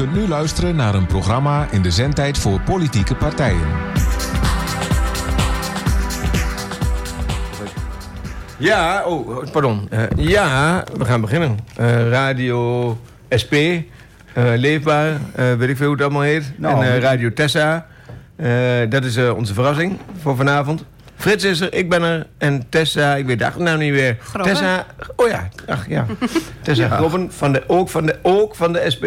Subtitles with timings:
[0.00, 3.66] kunt nu luisteren naar een programma in de zendtijd voor politieke partijen.
[8.56, 9.86] Ja, oh, pardon.
[9.90, 11.58] Eh, ja, we gaan beginnen.
[11.76, 12.98] Eh, Radio
[13.42, 13.82] SP, eh,
[14.34, 16.52] Leefbaar, eh, weet ik veel hoe het allemaal heet.
[16.56, 17.86] Nou, en Radio Tessa.
[18.36, 18.50] Eh,
[18.88, 20.84] dat is eh, onze verrassing voor vanavond.
[21.20, 22.26] Frits is er, ik ben er.
[22.38, 24.16] En Tessa, ik weet de achternaam niet meer.
[24.20, 24.52] Grobben.
[24.52, 26.06] Tessa, oh ja, ach ja.
[26.62, 29.04] Tessa Grobben, van de, ook, van de, ook van de SP.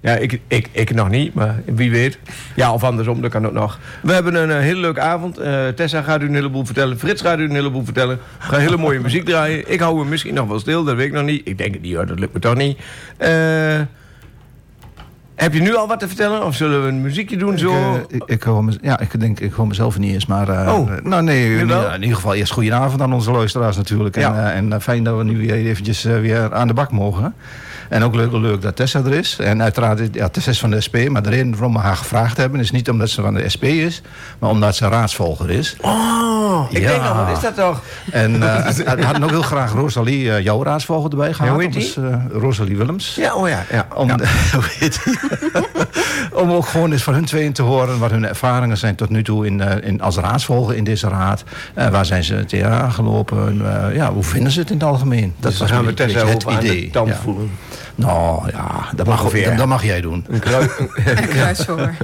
[0.00, 2.18] Ja, ik, ik, ik nog niet, maar wie weet.
[2.56, 3.78] Ja, of andersom, dat kan ook nog.
[4.02, 5.38] We hebben een eh, hele leuke avond.
[5.38, 6.98] Eh, Tessa gaat u een heleboel vertellen.
[6.98, 8.18] Frits gaat u een heleboel vertellen.
[8.38, 9.72] We gaan hele mooie muziek draaien.
[9.72, 11.48] Ik hou me misschien nog wel stil, dat weet ik nog niet.
[11.48, 12.78] Ik denk het niet hoor, dat lukt me toch niet.
[13.16, 13.80] Eh,
[15.34, 16.44] heb je nu al wat te vertellen?
[16.44, 17.68] Of zullen we een muziekje doen zo?
[17.94, 20.48] Ik, eh, ik, ik hoor me- ja, ik denk, ik hoor mezelf niet eens, maar...
[20.48, 20.92] eh, Oh.
[20.92, 24.16] eh, nou nee, in, in ieder geval eerst goedenavond aan onze luisteraars natuurlijk.
[24.16, 27.34] En, en fijn dat we nu weer eventjes weer aan de bak mogen.
[27.88, 29.36] En ook leuk, leuk dat Tessa er is.
[29.38, 32.36] En uiteraard, ja, Tessa is van de SP, maar de reden waarom we haar gevraagd
[32.36, 32.60] hebben...
[32.60, 34.02] is niet omdat ze van de SP is,
[34.38, 35.76] maar omdat ze raadsvolger is.
[35.80, 36.88] Oh, ik Ja.
[36.88, 37.80] denk al, wat is dat toch?
[38.10, 41.62] En eh, we hadden ook heel graag Rosalie, eh, jouw raadsvolger, erbij gehad.
[41.62, 43.14] Dat is, eh, Rosalie Willems.
[43.14, 43.64] Ja, oh ja.
[43.70, 43.86] ja.
[43.94, 44.16] Om, ja.
[46.42, 49.22] Om ook gewoon eens van hun tweeën te horen wat hun ervaringen zijn tot nu
[49.22, 51.44] toe in, eh, in, als raadsvolger in deze raad.
[51.74, 53.62] Eh, waar zijn ze tegenaan gelopen?
[53.88, 55.34] Eh, ja, hoe vinden ze het in het algemeen?
[55.40, 56.90] Dat was gaan we Tessa het over aan de idee.
[56.90, 57.14] tand ja.
[57.22, 57.50] voelen.
[57.94, 59.44] Nou ja, dat mag, Ongeveer.
[59.48, 60.24] dat, dat mag jij doen.
[60.28, 60.90] Een krui- een-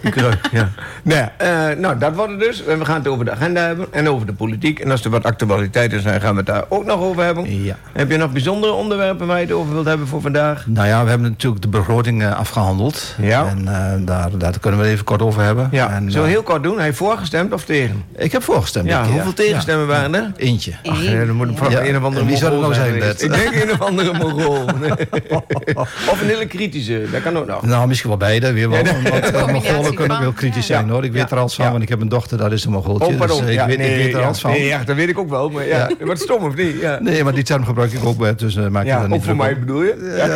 [0.02, 0.68] Een ja.
[1.02, 1.32] Nou, ja,
[1.70, 2.64] eh, nou, dat wordt het dus.
[2.64, 4.78] En we gaan het over de agenda hebben en over de politiek.
[4.78, 7.62] En als er wat actualiteiten zijn, gaan we het daar ook nog over hebben.
[7.64, 7.76] Ja.
[7.92, 10.66] Heb je nog bijzondere onderwerpen waar je het over wilt hebben voor vandaag?
[10.66, 13.14] Nou ja, we hebben natuurlijk de begroting eh, afgehandeld.
[13.20, 13.46] Ja.
[13.46, 15.68] En eh, daar, daar kunnen we het even kort over hebben.
[15.70, 16.76] Ja, En, zo eh, heel kort doen.
[16.76, 18.04] Hij heeft voorgestemd of tegen?
[18.16, 18.86] Ik heb voorgestemd.
[18.88, 19.12] Ja, keer.
[19.12, 20.32] hoeveel tegenstemmen waren er?
[20.36, 20.72] Eentje.
[20.84, 21.84] Ach, ja, dan moet het Ja.
[21.84, 23.32] een of andere wie zou er Mongool nou zijn.
[23.32, 24.64] Ik denk een of andere Mongool.
[25.80, 27.62] Of een hele kritische, dat kan ook nog.
[27.62, 28.52] Nou, misschien wel beide.
[28.52, 28.84] Weer wel.
[28.84, 30.74] Ja, want Combinatie Mongolen kunnen ook heel kritisch Ja.
[30.76, 31.04] zijn hoor.
[31.04, 31.70] Ik weet er alles van, Ja.
[31.70, 33.06] want ik heb een dochter, dat is een Mongooltje.
[33.12, 33.38] Oh, pardon.
[33.40, 34.50] Dus, eh, ja, ik, weet, nee, ik weet er ja, alles van.
[34.50, 35.48] Nee, ja, dat weet ik ook wel.
[35.50, 36.06] Maar ja, Ja.
[36.06, 36.80] wat stom of niet?
[36.80, 39.18] Ja, Nee, maar die term gebruik ik ook, dus uh, maak je ja daar niet
[39.18, 40.14] ook voor mij bedoel je?
[40.16, 40.26] Ja.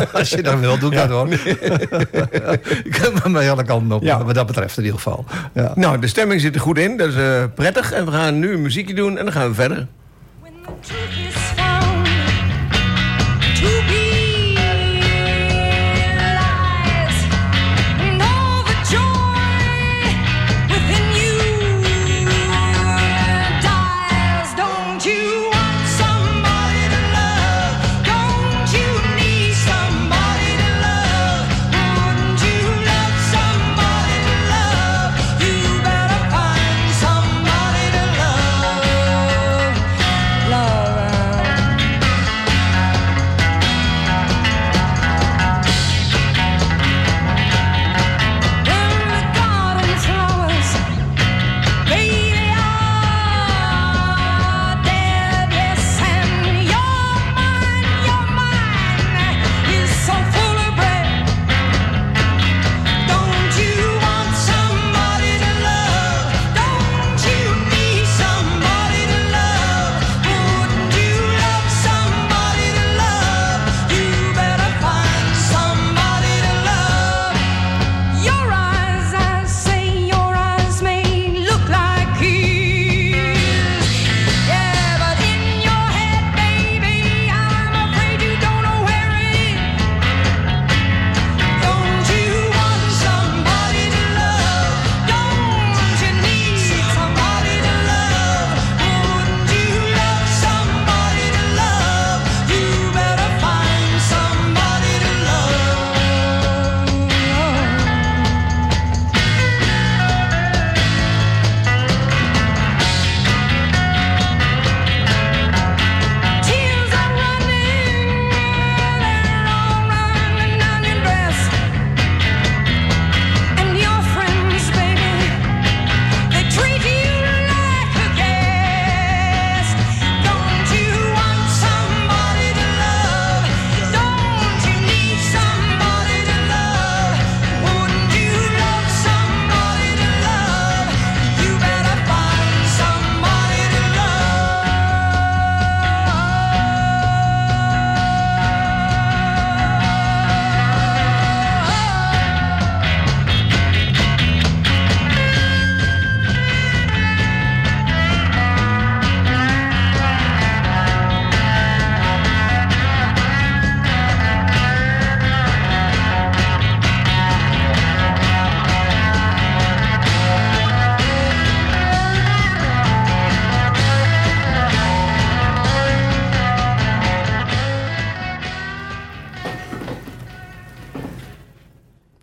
[0.00, 1.28] Ja, Als je dat wil, doe ik dat hoor.
[2.84, 4.24] ik heb mij alle kanten op, Ja.
[4.24, 5.24] wat dat betreft in ieder geval.
[5.54, 5.72] Ja.
[5.74, 6.96] Nou, de stemming zit er goed in.
[6.96, 7.92] Dat is eh, prettig.
[7.92, 9.86] En we gaan nu een muziekje doen en dan gaan we verder.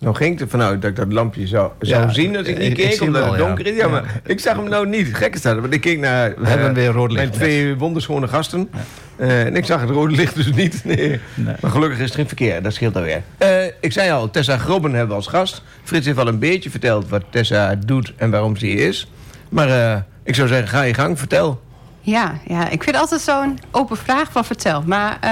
[0.10, 2.58] Nou ging ik ervan uit dat ik dat lampje zou, zou Ja, zien als ik
[2.58, 3.76] ik- niet keek, omdat het donker is.
[3.76, 5.16] Ja, maar ik zag hem nou niet.
[5.16, 7.76] Gek is dat, want ik keek naar We hebben eh, weer rood licht mijn twee
[7.78, 8.70] wonderschone gasten.
[9.16, 10.82] Eh, en ik zag het rode licht dus niet.
[10.86, 11.20] Nee.
[11.34, 11.56] Nee.
[11.62, 13.22] Maar gelukkig is het geen verkeer, dat scheelt alweer.
[13.38, 13.50] Eh
[13.82, 15.64] ik zei al, Tessa Grobben hebben we als gast.
[15.84, 19.12] Frits heeft al een beetje verteld wat Tessa doet en waarom ze hier is.
[19.50, 21.62] Maar eh, ik zou zeggen, ga je gang, vertel.
[22.02, 24.84] Ja, ja, ik vind altijd zo'n open vraag van vertel.
[24.86, 25.30] Maar, eh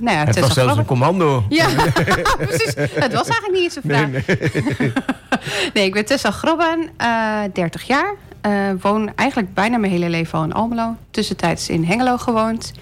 [0.00, 1.44] nou ja, Het Tessa was zelfs een commando.
[1.48, 1.66] Ja,
[2.38, 2.74] precies.
[2.76, 4.08] Het was eigenlijk niet eens een vraag.
[5.74, 8.14] Nee, ik ben Tessa Grobben, eh 30 jaar.
[8.40, 10.96] Eh, woon eigenlijk bijna mijn hele leven al in Almelo.
[11.10, 12.72] Tussentijds in Hengelo gewoond.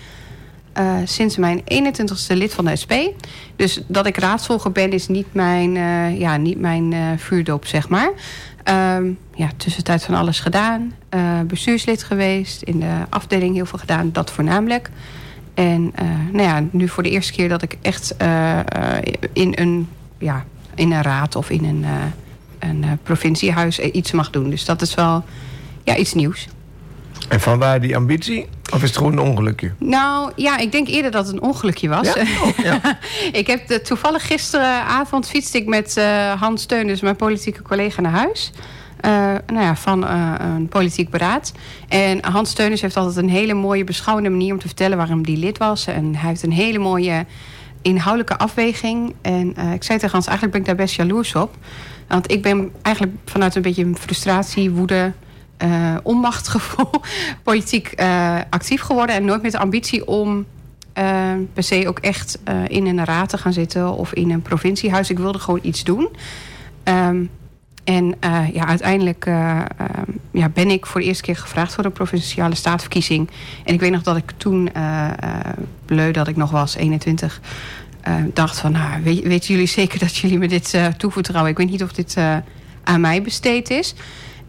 [0.77, 2.93] Eh, sinds mijn 21ste lid van de SP.
[3.57, 7.89] Dus dat ik raadsvolger ben is niet mijn, eh, ja, niet mijn eh, vuurdoop, zeg
[7.89, 8.11] maar.
[8.63, 10.95] Ehm, ja, tussentijds van alles gedaan.
[11.47, 12.63] Bestuurslid geweest.
[12.63, 14.13] In de afdeling heel veel gedaan.
[14.13, 14.91] Dat voornamelijk.
[15.55, 15.93] En
[16.33, 18.15] nou ja, nu voor de eerste keer dat ik echt
[19.33, 19.89] in, een,
[20.19, 20.45] ja,
[20.75, 21.85] in een raad of in een,
[22.59, 24.51] een eh, provinciehuis eh, iets mag doen.
[24.51, 25.25] Dus dat is wel
[25.85, 26.49] ja, iets nieuws.
[27.29, 28.47] En van waar die ambitie?
[28.73, 29.73] Of is het gewoon een ongelukje?
[29.79, 32.13] Nou ja, ik denk eerder dat het een ongelukje was.
[32.13, 32.23] Ja?
[32.43, 32.99] Oh, ja.
[33.41, 38.01] ik heb de, toevallig gisteravond fietste ik met eh, Hans Steun, dus mijn politieke collega,
[38.01, 38.53] naar huis.
[39.01, 39.13] Eh,
[39.47, 41.53] nou ja, van eh, een politiek beraad.
[41.89, 45.37] En Hans Steuners heeft altijd een hele mooie beschouwende manier om te vertellen waarom die
[45.37, 45.87] lid was.
[45.87, 47.27] En hij heeft een hele mooie
[47.83, 49.15] inhoudelijke afweging.
[49.23, 51.57] En eh, ik zei tegen Hans, eigenlijk ben ik daar best jaloers op.
[52.09, 55.13] Want ik ben eigenlijk vanuit een beetje frustratie, woede,
[55.57, 56.91] eh, onmachtgevoel
[57.43, 59.15] politiek eh, actief geworden.
[59.15, 60.47] En nooit met de ambitie om
[60.93, 65.11] eh, per se ook echt in een raad te gaan zitten of in een provinciehuis.
[65.11, 66.09] Ik wilde gewoon iets doen.
[66.83, 67.25] Ehm,
[67.85, 68.15] en
[68.53, 72.55] ja, uiteindelijk eh, ehm, ja, ben ik voor de eerste keer gevraagd voor een provinciale
[72.55, 73.31] staatsverkiezing.
[73.65, 74.71] En ik weet nog dat ik toen,
[75.85, 77.41] bleu dat ik nog was, 21,
[78.01, 81.51] eh, dacht van, nou, weet, weten jullie zeker dat jullie me dit toevertrouwen?
[81.51, 82.17] Ik weet niet of dit
[82.83, 83.95] aan mij besteed is.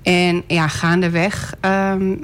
[0.07, 2.15] En ja, gaandeweg ehm,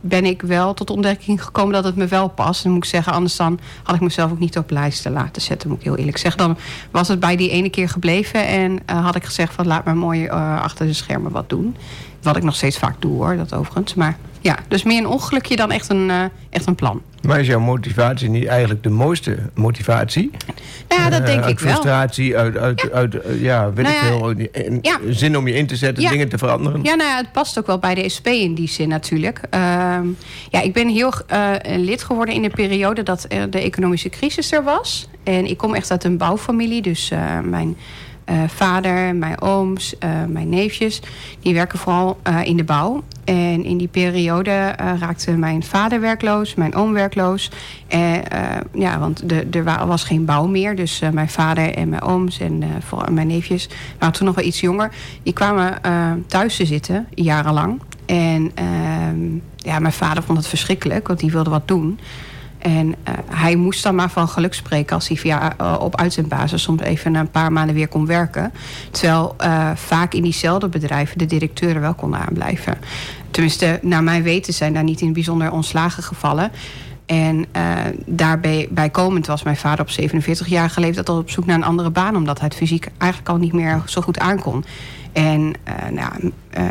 [0.00, 2.64] ben ik wel tot de ontdekking gekomen dat het me wel past.
[2.64, 5.68] En moet ik zeggen, anders dan had ik mezelf ook niet op lijsten laten zetten,
[5.68, 6.40] moet ik heel eerlijk zeggen.
[6.40, 6.56] Dan
[6.90, 9.94] was het bij die ene keer gebleven en eh, had ik gezegd van laat me
[9.94, 11.76] mooi eh, achter de schermen wat doen.
[12.22, 13.94] Wat ik nog steeds vaak doe hoor, dat overigens.
[13.94, 14.16] Maar
[14.48, 17.02] ja, dus meer een ongelukje dan echt een, eh, echt een plan.
[17.22, 20.30] Maar is jouw motivatie niet eigenlijk de mooiste motivatie?
[20.88, 21.72] Nou ja, dat Eh, denk uit ik wel.
[21.72, 22.88] frustratie, uit, uit, ja.
[22.88, 24.98] uit eh, ja, weet Nou ik veel, ja.
[25.08, 26.82] zin om je in te zetten, dingen te veranderen.
[26.82, 29.40] Ja, nou ja, het past ook wel bij de SP in die zin natuurlijk.
[29.50, 30.06] Ehm,
[30.50, 31.12] ja, ik ben heel
[31.76, 35.08] lid geworden in de periode dat de economische crisis er was.
[35.22, 36.82] En ik kom echt uit een bouwfamilie.
[36.82, 37.12] Dus
[37.42, 37.76] mijn
[38.28, 41.00] eh, vader, mijn ooms, eh, mijn neefjes...
[41.40, 43.02] die werken vooral eh, in de bouw.
[43.24, 47.50] En in die periode raakte mijn vader werkloos, mijn oom werkloos.
[47.88, 48.12] Eh,
[48.74, 50.76] ja, want de, er wa- was geen bouw meer.
[50.76, 53.68] Dus mijn vader en mijn ooms en vooral mijn neefjes...
[53.98, 54.90] waren toen nog wel iets jonger.
[55.22, 55.74] Die kwamen
[56.26, 57.80] thuis te zitten, jarenlang.
[58.06, 61.98] En ehm, ja, mijn vader vond het verschrikkelijk, want die wilde wat doen.
[62.58, 66.62] En eh, hij moest dan maar van geluk spreken als hij via, eh, op uitzendbasis
[66.62, 68.52] soms even een paar maanden weer kon werken.
[68.90, 72.78] Terwijl eh, vaak in diezelfde bedrijven de directeuren wel konden aanblijven.
[73.30, 76.50] Tenminste, naar mijn weten zijn daar niet in bijzonder ontslagen gevallen.
[77.06, 77.46] En
[78.06, 82.16] daarbij bijkomend was mijn vader op 47-jarige leeftijd al op zoek naar een andere baan,
[82.16, 84.64] omdat hij het fysiek eigenlijk al niet meer zo goed aankon.
[85.12, 86.64] En eh, nou, eh,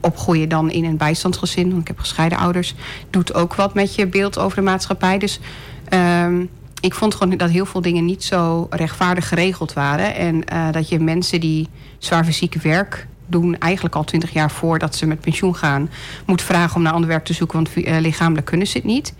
[0.00, 2.74] opgroeien dan in een bijstandsgezin, want ik heb gescheiden ouders,
[3.10, 5.18] doet ook wat met je beeld over de maatschappij.
[5.18, 5.40] Dus
[5.88, 6.44] ehm,
[6.84, 10.14] ik vond gewoon dat heel veel dingen niet zo rechtvaardig geregeld waren.
[10.14, 14.94] En eh, dat je mensen die zwaar fysiek werk doen, eigenlijk al twintig jaar voordat
[14.96, 15.90] ze met pensioen gaan,
[16.26, 19.14] moet vragen om naar ander werk te zoeken, want eh, lichamelijk kunnen ze het niet.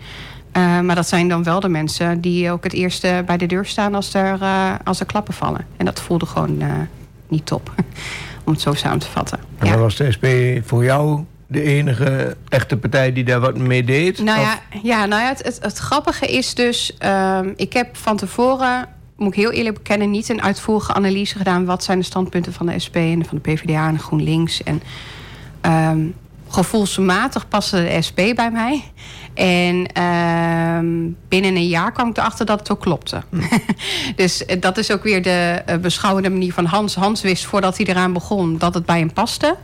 [0.83, 3.95] Maar dat zijn dan wel de mensen die ook het eerste bij de deur staan
[3.95, 4.39] als er,
[4.83, 5.65] als er klappen vallen.
[5.77, 6.63] En dat voelde gewoon
[7.27, 7.73] niet top,
[8.45, 9.39] om het zo samen te vatten.
[9.57, 9.71] En Ja.
[9.71, 10.25] dan was de SP
[10.67, 14.19] voor jou de enige echte partij die daar wat mee deed?
[14.23, 16.95] Nou Of- ja, ja, nou ja het, het, het grappige is dus...
[16.97, 18.87] ehm, ik heb van tevoren,
[19.17, 20.11] moet ik heel eerlijk bekennen...
[20.11, 21.65] niet een uitvoerige analyse gedaan...
[21.65, 24.63] wat zijn de standpunten van de SP en van de PvdA en GroenLinks.
[24.63, 24.81] En
[25.61, 25.99] ehm,
[26.49, 28.83] gevoelsmatig paste de SP bij mij.
[29.33, 33.21] En ehm, binnen een jaar kwam ik erachter dat het ook klopte.
[34.15, 36.95] dus eh, dat is ook weer de eh, beschouwende manier van Hans.
[36.95, 39.55] Hans wist voordat hij eraan begon dat het bij hem paste.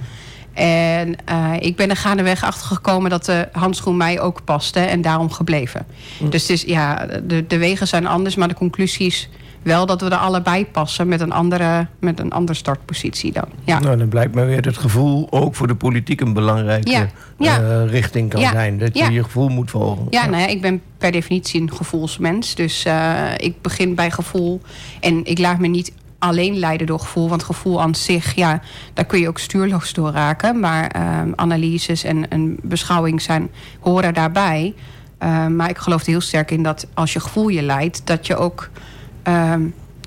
[0.53, 5.01] En eh, ik ben er gaandeweg achter gekomen dat de handschoen mij ook paste en
[5.01, 5.85] daarom gebleven.
[6.29, 9.29] Dus het is, ja, de, de wegen zijn anders, maar de conclusies
[9.61, 13.45] wel dat we er allebei passen met een andere, met een andere startpositie dan.
[13.63, 13.79] Ja.
[13.79, 17.07] Nou, dan blijkt maar weer dat het gevoel ook voor de politiek een belangrijke Ja,
[17.37, 17.59] ja.
[17.59, 18.77] eh, richting kan Ja, zijn.
[18.77, 20.07] Dat je je gevoel moet volgen.
[20.09, 22.55] Ja, nou ja, ik ben per definitie een gevoelsmens.
[22.55, 24.61] Dus eh, ik begin bij gevoel.
[24.99, 27.29] En ik laat me niet alleen leiden door gevoel.
[27.29, 28.61] Want gevoel aan zich, ja,
[28.93, 30.59] daar kun je ook stuurloos door raken.
[30.59, 33.49] Maar ehm, analyses en, en beschouwing zijn,
[33.79, 34.73] horen daarbij.
[35.17, 38.27] Ehm, maar ik geloof er heel sterk in dat als je gevoel je leidt, dat
[38.27, 38.69] je ook.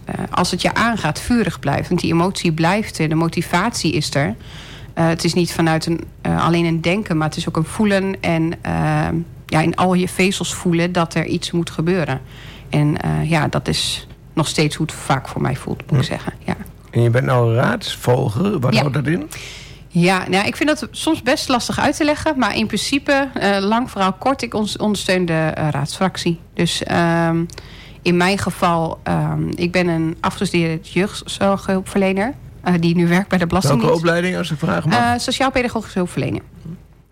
[0.05, 1.89] Eh, als het je aangaat, vurig blijft.
[1.89, 4.35] Want die emotie blijft er, de motivatie is er.
[4.95, 7.65] Eh, het is niet vanuit een, eh, alleen een denken, maar het is ook een
[7.65, 9.17] voelen en ehm,
[9.47, 12.21] ja, in al je vezels voelen dat er iets moet gebeuren.
[12.71, 16.33] En ja, dat is nog steeds hoe het vaak voor mij voelt, moet ik zeggen.
[16.45, 16.57] Ja.
[16.91, 18.61] En je bent nou raadsvolger.
[18.61, 18.81] Wat Ja.
[18.81, 19.31] houdt dat in?
[19.89, 22.39] Ja, nou, ik vind dat soms best lastig uit te leggen.
[22.39, 23.29] Maar in principe,
[23.61, 26.41] lang verhaal kort, ik ondersteun de raadsfractie.
[26.55, 27.45] Dus ehm,
[28.05, 32.35] in mijn geval, ehm, ik ben een afgestudeerde jeugdzorghulpverlener.
[32.63, 33.97] eh, die nu werkt bij de Welke Belastingdienst.
[33.97, 34.99] opleiding, als ik vragen mag?
[34.99, 36.41] Eh, Sociaal-pedagogische hulpverlener.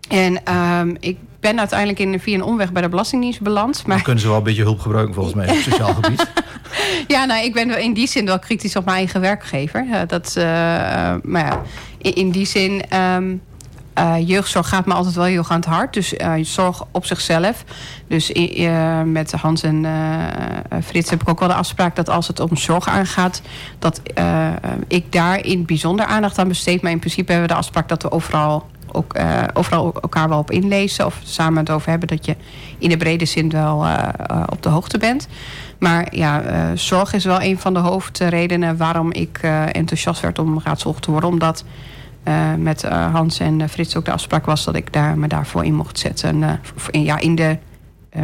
[0.09, 3.85] En ehm, ik ben uiteindelijk in, via een omweg bij de Belastingdienst beland.
[3.85, 6.25] Maar Dan kunnen ze wel een beetje hulp gebruiken volgens mij op sociaal gebied.
[7.07, 9.85] ja, nou, ik ben wel in die zin wel kritisch op mijn eigen werkgever.
[9.91, 10.33] Eh, dat,
[11.23, 11.61] maar ja,
[11.97, 13.35] in, in die zin, ehm,
[13.93, 15.93] eh, jeugdzorg gaat me altijd wel heel erg aan het hart.
[15.93, 17.63] Dus eh, zorg op zichzelf.
[18.07, 19.85] Dus eh, met Hans en
[20.83, 23.41] Frits heb ik ook wel de afspraak dat als het om zorg aangaat,
[23.79, 24.01] dat
[24.87, 26.81] ik daar in bijzonder aandacht aan besteed.
[26.81, 29.15] Maar in principe hebben we de afspraak dat we overal ook
[29.53, 32.35] overal elkaar wel op inlezen of samen het over hebben dat je
[32.77, 33.85] in de brede zin wel
[34.49, 35.27] op de hoogte bent.
[35.79, 36.41] Maar ja,
[36.75, 39.39] zorg is wel een van de hoofdredenen waarom ik
[39.71, 41.29] enthousiast werd om raadsvolger te worden.
[41.29, 41.63] Omdat
[42.23, 45.27] eh, met eh, Hans en eh, Frits ook de afspraak was dat ik daar, me
[45.27, 46.59] daarvoor in mocht zetten.
[46.91, 47.57] In, ja, in de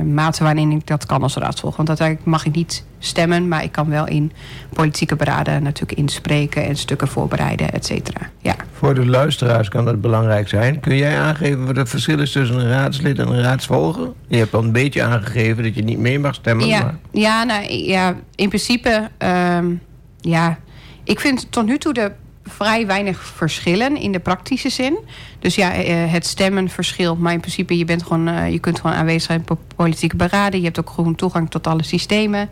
[0.03, 1.77] mate waarin ik dat kan als raadsvolger.
[1.77, 4.31] Want uiteindelijk mag ik niet stemmen, maar ik kan wel in
[4.73, 8.29] politieke beraden natuurlijk inspreken en stukken voorbereiden, et cetera.
[8.39, 8.55] Ja.
[8.73, 10.79] Voor de luisteraars kan dat belangrijk zijn.
[10.79, 14.11] Kun jij aangeven wat het verschil is tussen een raadslid en een raadsvolger?
[14.27, 16.67] Je hebt al een beetje aangegeven dat je niet mee mag stemmen.
[16.67, 16.95] Ja, Maar...
[17.11, 19.73] ja, nou, ja in principe, ehm,
[20.19, 20.57] ja,
[21.03, 22.11] ik vind tot nu toe de
[22.59, 24.97] vrij weinig verschillen in de praktische zin.
[25.39, 28.79] Dus ja, eh, het stemmen verschilt, maar in principe je bent gewoon, eh, je kunt
[28.79, 30.59] gewoon aanwezig zijn op politieke beraden.
[30.59, 32.49] Je hebt ook gewoon toegang tot alle systemen.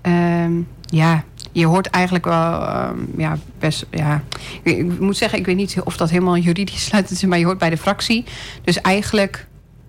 [0.00, 4.22] Ehm, ja, je hoort eigenlijk wel, ehm, ja, best, ja.
[4.62, 7.44] Ik, ik moet zeggen, ik weet niet of dat helemaal juridisch sluitend is, maar je
[7.44, 8.24] hoort bij de fractie.
[8.64, 9.46] Dus eigenlijk,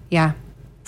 [0.08, 0.36] ja,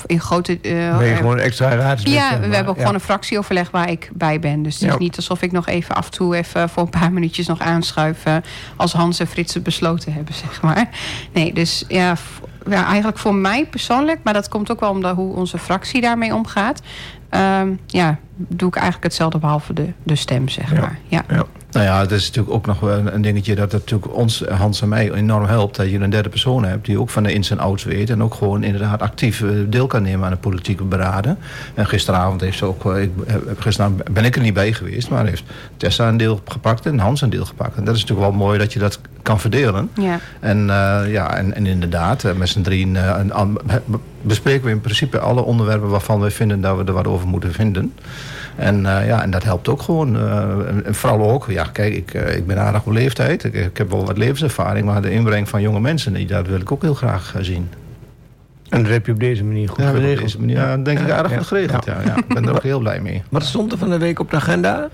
[0.05, 0.59] in grote.
[0.61, 2.79] Ben je gewoon extra ja, zeg we hebben Ja.
[2.79, 4.63] gewoon een fractieoverleg waar ik bij ben.
[4.63, 7.11] Dus het is niet alsof ik nog even af en toe even voor een paar
[7.11, 8.23] minuutjes nog aanschuif.
[8.75, 10.89] als Hans en Frits het besloten hebben, zeg maar.
[11.33, 12.15] Nee, dus ja,
[12.69, 16.33] ja, eigenlijk voor mij persoonlijk, maar dat komt ook wel omdat hoe onze fractie daarmee
[16.35, 16.81] omgaat.
[17.31, 20.79] Ehm, ja, doe ik eigenlijk hetzelfde behalve de, de stem, zeg Ja.
[20.79, 20.99] maar.
[21.07, 21.23] Ja.
[21.29, 21.43] Ja.
[21.71, 24.43] Nou ja, het is natuurlijk ook nog wel een, een dingetje dat het natuurlijk ons,
[24.49, 25.75] Hans en mij, enorm helpt.
[25.75, 28.09] Dat je een derde persoon hebt die ook van de ins en outs weet.
[28.09, 31.37] En ook gewoon inderdaad actief eh, deel kan nemen aan de politieke beraden.
[31.73, 35.09] En gisteravond heeft ze ook, eh, ik, heb- gisteravond ben ik er niet bij geweest,
[35.09, 35.43] maar heeft
[35.77, 37.77] Tessa een deel gepakt en Hans een deel gepakt.
[37.77, 39.89] En dat is natuurlijk wel mooi dat je dat kan verdelen.
[39.93, 40.19] Ja.
[40.39, 44.81] En, eh, ja, en, en inderdaad, eh, met z'n drieën eh, be- bespreken we in
[44.81, 47.93] principe alle onderwerpen waarvan we vinden dat we er wat over moeten vinden.
[48.55, 50.15] En, eh, ja, en dat helpt ook gewoon.
[50.17, 53.43] eh, en, en vooral ook, ja, kijk, ik, ik ben aardig op leeftijd.
[53.43, 56.59] Ik, ik heb wel wat levenservaring, maar de inbreng van jonge mensen, die, dat wil
[56.59, 57.69] ik ook heel graag zien.
[58.69, 60.21] En dat heb je op deze manier goed Ja, op geregeld.
[60.21, 61.37] deze manier, ja, denk ik aardig ja.
[61.37, 61.85] goed geregeld.
[61.85, 61.97] Ja.
[62.05, 63.23] Ja, Ik ben er ook heel blij mee.
[63.29, 64.89] Wat stond er van de week op de agenda?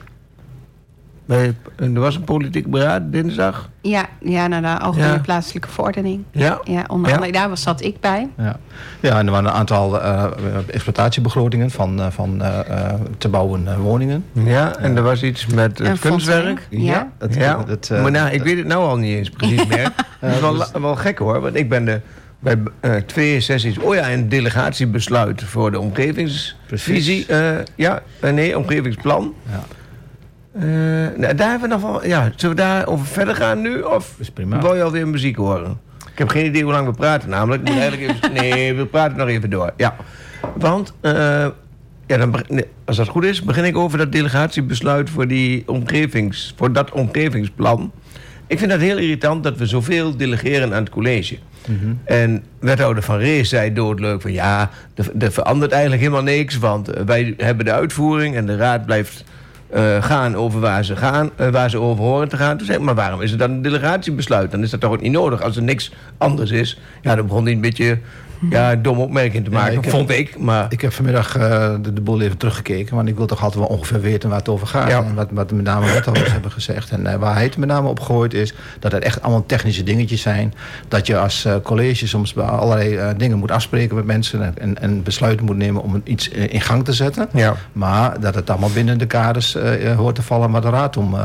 [1.27, 3.69] Bij, er was een politiek beraad dinsdag.
[3.81, 5.19] Ja, ja, naar de algemene Ja.
[5.19, 6.23] plaatselijke verordening.
[6.31, 6.59] Ja.
[6.63, 7.15] Ja, onder Ja.
[7.15, 8.29] andere, daar was, zat ik bij.
[8.37, 8.59] Ja.
[8.99, 10.25] ja, en er waren een aantal eh,
[10.67, 14.25] exploitatiebegrotingen van, eh, van eh, eh, te bouwen woningen.
[14.31, 16.67] Ja, en er was iets met het Een kunstwerk.
[16.69, 17.11] Ja.
[17.29, 19.91] Ja, dat, eh, maar nou, ik weet het nou al niet eens precies meer.
[20.21, 22.01] Dat is wel, dus- wel gek hoor, want ik ben de,
[22.39, 23.77] bij eh, twee sessies...
[23.79, 27.25] Oh ja, een delegatiebesluit voor de omgevingsvisie.
[27.25, 29.33] eh, ja, nee, omgevingsplan.
[29.49, 29.63] Ja.
[30.59, 30.63] Eh,
[31.17, 32.05] nou, daar hebben we nog wel...
[32.05, 33.81] Ja, zullen we daarover verder gaan nu?
[33.81, 34.61] Of is prima.
[34.61, 35.79] wil je alweer muziek horen?
[36.11, 37.61] Ik heb geen idee hoe lang we praten namelijk.
[37.61, 39.73] Ik moet eigenlijk even, nee, we praten nog even door.
[39.77, 39.95] Ja,
[40.55, 40.93] want...
[41.01, 41.47] eh,
[42.07, 42.43] ja, dan,
[42.85, 47.91] als dat goed is, begin ik over dat delegatiebesluit voor, die omgevings, voor dat omgevingsplan.
[48.47, 51.37] Ik vind het heel irritant dat we zoveel delegeren aan het college.
[52.03, 56.57] En wethouder Van Rees zei doodleuk van ja, er, er verandert eigenlijk helemaal niks.
[56.57, 59.23] Want eh, wij hebben de uitvoering en de raad blijft
[59.69, 62.57] eh, gaan over waar ze, gaan, eh, waar ze over horen te gaan.
[62.57, 64.51] Toen zei maar waarom is het dan een delegatiebesluit?
[64.51, 66.79] Dan is dat toch ook niet nodig als er niks anders is.
[67.01, 67.99] Ja, dan begon hij een beetje
[68.49, 70.39] ja, een domme opmerking te Ja, maken, ik heb- vond ik.
[70.39, 72.95] Maar Ik heb vanmiddag eh, de, de boel even teruggekeken.
[72.95, 74.89] Want ik wil toch altijd wel ongeveer weten waar het over gaat.
[74.89, 75.03] Ja.
[75.03, 76.89] En wat, wat met name wethouders hebben gezegd.
[76.91, 78.53] En eh, waar hij het met name op gegooid is...
[78.79, 80.53] dat het echt allemaal technische dingetjes zijn.
[80.87, 84.57] Dat je als eh, college soms allerlei dingen moet afspreken met mensen...
[84.57, 87.27] en, en besluiten moet nemen om iets in gang te zetten.
[87.33, 87.55] ja.
[87.73, 89.57] Maar dat het allemaal binnen de kaders
[89.97, 91.15] hoort te vallen waar de raad om,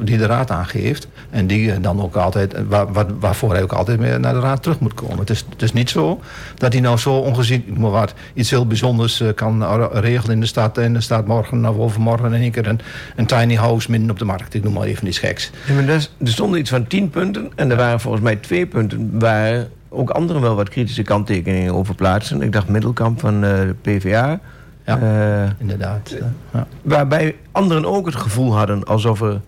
[0.00, 1.08] die de raad aangeeft.
[1.30, 4.62] En die dan ook altijd, waar, waar- waarvoor hij ook altijd weer naar de raad
[4.62, 5.18] terug moet komen.
[5.18, 6.20] Het is, het is niet zo
[6.54, 10.46] dat hij nou zo ongezien, maar wat, iets heel bijzonders eh, kan regelen in de
[10.46, 10.78] stad.
[10.78, 12.80] En er staat morgen of overmorgen in één keer een,
[13.16, 14.54] een tiny house midden op de markt.
[14.54, 15.50] Ik noem maar even iets geks.
[15.66, 17.50] Ja, maar er, stonden iets van tien punten.
[17.56, 21.94] En er waren volgens mij twee punten waar ook anderen wel wat kritische kanttekeningen over
[21.94, 22.42] plaatsen.
[22.42, 24.40] Ik dacht Middelkamp van eh, de PvdA.
[24.84, 24.98] Ja.
[24.98, 26.16] Eh, Inderdaad.
[26.52, 26.66] ja.
[26.82, 29.40] waarbij anderen ook het gevoel hadden alsof er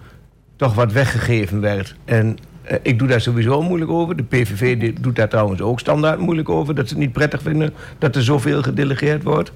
[0.57, 1.95] toch wat weggegeven werd.
[2.05, 2.39] En
[2.83, 4.17] ik doe daar sowieso moeilijk over.
[4.17, 6.75] De PVV doet daar trouwens ook standaard moeilijk over.
[6.75, 9.53] Dat ze het niet prettig vinden dat er zoveel gedelegeerd wordt.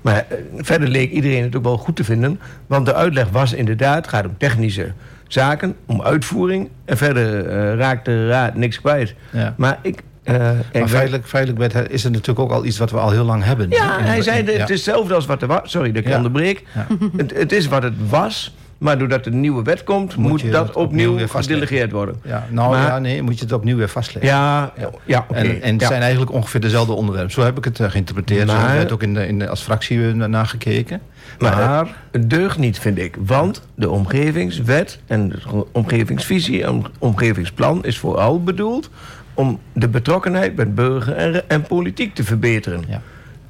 [0.00, 2.40] Maar eh, verder leek iedereen het ook wel goed te vinden.
[2.66, 4.92] Want de uitleg was inderdaad, het gaat om technische
[5.28, 6.68] zaken, om uitvoering.
[6.84, 9.14] En verder eh, raakt de raad niks kwijt.
[9.32, 9.54] Ja.
[9.56, 10.02] Maar ik...
[10.22, 13.10] eh, ik Maar feitelijk, feitelijk werd- is het natuurlijk ook al iets wat we al
[13.10, 13.70] heel lang hebben.
[13.70, 15.70] ja, In- hij zei, het is hetzelfde als wat er was.
[15.70, 16.16] Sorry dat ik Ja.
[16.16, 16.64] onderbreek.
[16.74, 16.86] Ja.
[17.16, 20.16] Het, het is wat het was, maar doordat er een nieuwe wet komt...
[20.16, 22.14] Moet dat opnieuw gedelegeerd worden.
[22.24, 24.32] Ja, nou Maar- ja, nee, moet je het opnieuw weer vastleggen.
[24.32, 24.72] Ja,
[25.04, 25.38] ja, oké.
[25.38, 25.86] En, en het ja.
[25.86, 27.32] zijn eigenlijk ongeveer dezelfde onderwerpen.
[27.32, 28.50] Zo heb ik het eh, geïnterpreteerd.
[28.50, 31.00] Zo Maar- werd ook in de, in de, als fractie eh, naar gekeken.
[31.38, 33.16] Maar, Maar, het deugt niet, vind ik.
[33.24, 37.84] Want de omgevingswet en de omgevingsvisie en omgevingsplan...
[37.84, 38.90] is vooral bedoeld
[39.34, 42.84] om de betrokkenheid met burger en, en politiek te verbeteren.
[42.88, 43.00] Ja.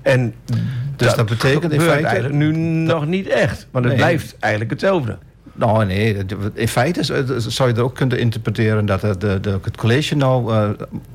[0.02, 0.34] En
[0.96, 2.52] Dus dat betekent in gebeurt feite- eigenlijk nu
[2.86, 3.66] nog niet echt.
[3.70, 4.02] Want het Nee.
[4.04, 5.18] blijft eigenlijk hetzelfde.
[5.52, 6.16] nou nee,
[6.54, 7.02] in feite
[7.36, 10.68] zou je er ook kunnen interpreteren dat het, de, de, het college nou eh,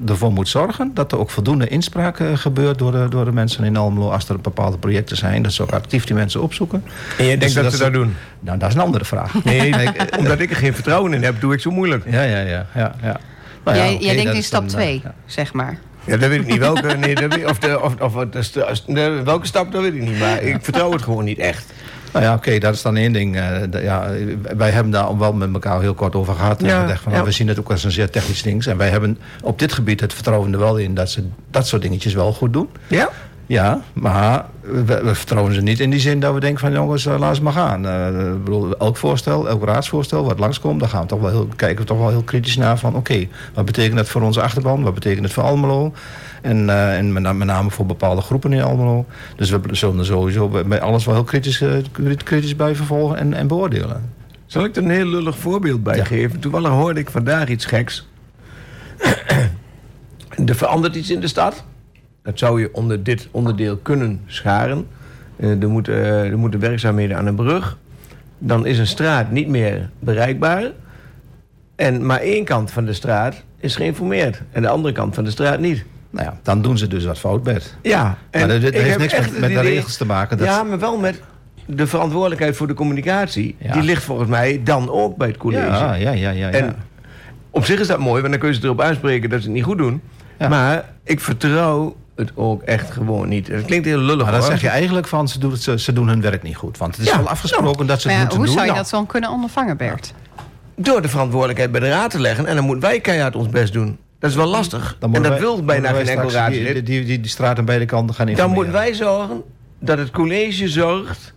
[0.07, 3.63] ervoor moet zorgen dat er ook voldoende inspraak eh, gebeurt door de, door de mensen
[3.63, 5.41] in Almelo als er bepaalde projecten zijn.
[5.41, 6.83] Dat ze ook actief die mensen opzoeken.
[7.17, 8.15] En je denkt Dus dat, dat ze dat doen?
[8.39, 9.43] Nou, dat is een andere vraag.
[9.43, 12.03] Nee, ik- omdat ik er geen vertrouwen in heb, doe ik zo moeilijk.
[12.11, 12.65] Ja, ja, ja.
[12.75, 13.19] ja, ja.
[13.63, 15.13] Nou ja, jij denkt dat in stap dan, 2, eh, ja.
[15.25, 15.77] zeg maar.
[16.05, 16.57] Ja, dat weet ik niet.
[16.57, 20.01] Welke, nee, dat weet, of de, of, of, wat de welke stap, dat weet ik
[20.01, 20.19] niet.
[20.19, 21.65] Maar ik vertrouw het gewoon niet echt.
[22.13, 23.35] Nou ja, oké, dat is dan één ding.
[23.35, 24.07] eh, ja,
[24.57, 26.61] wij hebben daar wel met elkaar heel kort over gehad.
[26.61, 27.17] En Ja, we, dachten van, ja.
[27.17, 28.65] nou, we zien het ook als een zeer technisch ding.
[28.65, 31.81] En wij hebben op dit gebied het vertrouwen er wel in dat ze dat soort
[31.81, 32.69] dingetjes wel goed doen.
[32.87, 33.09] Ja?
[33.47, 37.05] Ja, maar we, we vertrouwen ze niet in die zin dat we denken van jongens,
[37.05, 37.87] eh, laat ze maar gaan.
[37.87, 41.47] Eh, ik bedoel, elk voorstel, elk raadsvoorstel wat langskomt, daar gaan we toch wel heel,
[41.55, 44.83] kijken we toch wel heel kritisch naar van oké, wat betekent dat voor onze achterban?
[44.83, 45.93] Wat betekent het voor Almelo?
[46.41, 49.05] En, eh, en met, met name voor bepaalde groepen in Almelo.
[49.35, 51.63] Dus we zullen er sowieso bij- alles wel heel kritisch,
[52.23, 54.09] kritisch bij vervolgen en, en beoordelen.
[54.45, 56.03] Zal ik er een heel lullig voorbeeld bij Ja.
[56.05, 56.39] geven?
[56.39, 58.07] Toevallig hoorde ik vandaag iets geks.
[60.45, 61.63] er verandert iets in de stad.
[62.25, 64.87] Dat zou je onder dit onderdeel kunnen scharen.
[65.35, 67.77] Eh, er, moeten, eh, er moeten werkzaamheden aan een brug.
[68.37, 70.71] Dan is een straat niet meer bereikbaar.
[71.75, 74.41] En maar één kant van de straat is geïnformeerd.
[74.51, 75.85] En de andere kant van de straat niet.
[76.09, 77.75] Nou ja, dan doen ze dus wat fout, Bert.
[77.81, 80.37] Ja, Maar dat, heeft niks met, de regels te maken.
[80.37, 81.21] Dat ja, maar wel met
[81.65, 83.55] de verantwoordelijkheid voor de communicatie.
[83.59, 83.73] Ja.
[83.73, 85.65] Die ligt volgens mij dan ook bij het college.
[85.65, 86.49] ja, ja, ja, ja, ja.
[86.49, 86.75] En
[87.49, 89.55] op zich is dat mooi, want dan kun je ze erop aanspreken dat ze het
[89.55, 90.01] niet goed doen.
[90.39, 90.47] Ja.
[90.47, 93.47] Maar ik vertrouw het ook echt gewoon niet.
[93.47, 94.49] Het klinkt heel lullig Maar dan hoor.
[94.49, 96.77] zeg je eigenlijk van ze doen, het, ze, ze doen hun werk niet goed.
[96.77, 98.55] Want het is Ja, wel afgesproken dat ze het ja, moeten hoe doen.
[98.55, 100.13] zou je Nou, dat dan kunnen ondervangen, Bert?
[100.75, 102.45] Door de verantwoordelijkheid bij de raad te leggen.
[102.45, 103.97] En dan moeten wij keihard ons best doen.
[104.19, 104.95] Dat is wel lastig.
[104.99, 107.65] dan En dat wij- wil bijna geen enkel straks die, die, die, die straat aan
[107.65, 108.63] beide kanten gaan Dan informeren.
[108.65, 109.43] moeten wij zorgen
[109.79, 111.33] dat het college zorgt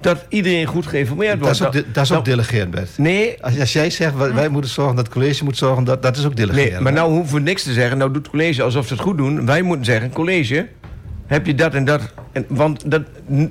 [0.00, 1.74] dat iedereen goed geïnformeerd Dat wordt.
[1.74, 2.24] is ook, dat is ook
[2.70, 2.98] Bert.
[2.98, 6.02] Nee, Als, als jij zegt, wij, wij moeten zorgen dat het college moet zorgen, dat,
[6.02, 6.72] dat is ook delegeren.
[6.72, 7.98] nee, maar nou hoeven we niks te zeggen.
[7.98, 9.46] Nou doet het college alsof ze het goed doen.
[9.46, 10.66] Wij moeten zeggen, college,
[11.26, 12.00] heb je dat en dat...
[12.32, 13.02] En, want dat,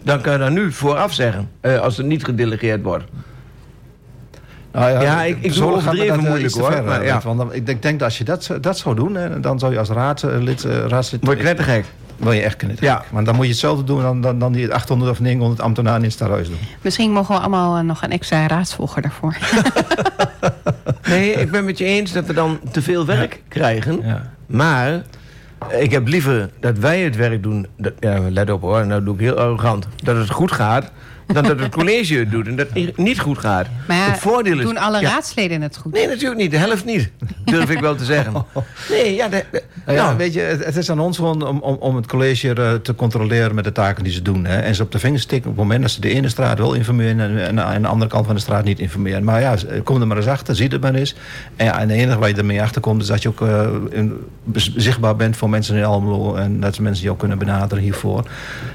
[0.03, 3.03] dan kan je dat nu vooraf zeggen, eh, als het niet gedelegeerd wordt.
[4.71, 7.21] Nou Ja, ik- ik doe me overdreven dat, eh, moeilijk, hoor, ver, maar eh, ja.
[7.23, 9.71] Want dan, ik denk, denk dat als je dat, dat zou doen, hè, dan zou
[9.71, 11.85] je als raadslid, raadslid Word je knettergek.
[12.17, 12.77] Wil je echt kunnen.
[12.79, 13.03] Ja.
[13.11, 16.05] Maar dan moet je hetzelfde doen dan, dan, dan die 800 of 900 ambtenaren in
[16.05, 16.59] het stadhuis doen.
[16.81, 19.37] Misschien mogen we allemaal eh, nog een extra raadsvolger daarvoor.
[21.07, 24.01] Nee, ik ben met je eens dat we dan te veel werk krijgen.
[24.03, 24.31] Ja.
[24.45, 25.03] Maar
[25.69, 27.67] eh, ik heb liever dat wij het werk doen.
[27.77, 29.87] Dat, ja, let op hoor, nou doe ik heel arrogant.
[30.03, 30.91] Dat het goed gaat,
[31.27, 33.67] dan dat het college het doet en dat het niet goed gaat.
[33.87, 34.63] Maar ja, het voordeel is.
[34.63, 35.93] doen alle ja, raadsleden het goed?
[35.93, 36.51] Nee, natuurlijk niet.
[36.51, 37.09] De helft niet.
[37.45, 38.33] Durf ik wel te zeggen.
[38.89, 41.47] Nee, ja, de, de- Nou ja, nou, weet je, het, het is aan ons gewoon
[41.47, 44.45] om, om, om het college eh, te controleren met de taken die ze doen.
[44.45, 44.57] Hè.
[44.57, 46.73] En ze op de vingers tikken op het moment dat ze de ene straat wel
[46.73, 49.23] informeren en, en aan de andere kant van de straat niet informeren.
[49.23, 51.15] Maar ja, kom er maar eens achter, zie het maar eens.
[51.55, 53.67] En, ja, en het enige waar je ermee achter komt is dat je ook eh,
[53.89, 54.13] in-
[54.75, 58.23] zichtbaar bent voor mensen in Almelo en dat ze mensen ook kunnen benaderen hiervoor.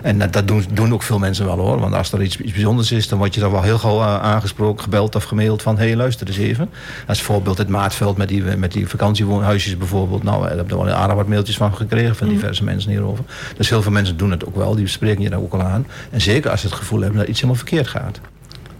[0.02, 1.80] En dat, dat doen, doen ook veel mensen wel hoor.
[1.80, 4.22] Want als er iets, iets bijzonders is, dan word je dan wel heel gauw eh,
[4.22, 6.70] aangesproken, gebeld of gemaild van hé hey, luister eens even.
[7.06, 10.22] Als voorbeeld het Maatveld met die, met die vakantiewoonhuisjes bijvoorbeeld.
[10.22, 13.24] Nou, daar heb ik wel aardig wat mailtjes van gekregen van diverse mensen hierover.
[13.56, 14.74] Dus heel veel mensen doen het ook wel.
[14.74, 15.86] Die spreken je daar ook al aan.
[16.10, 18.20] En zeker als ze het gevoel hebben dat iets helemaal verkeerd gaat.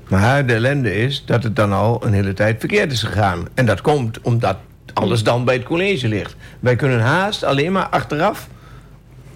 [0.08, 3.48] Maar de ellende is dat het dan al een hele tijd verkeerd is gegaan.
[3.54, 4.56] En dat komt omdat
[4.94, 6.36] alles dan bij het college ligt.
[6.60, 8.48] Wij kunnen haast alleen maar achteraf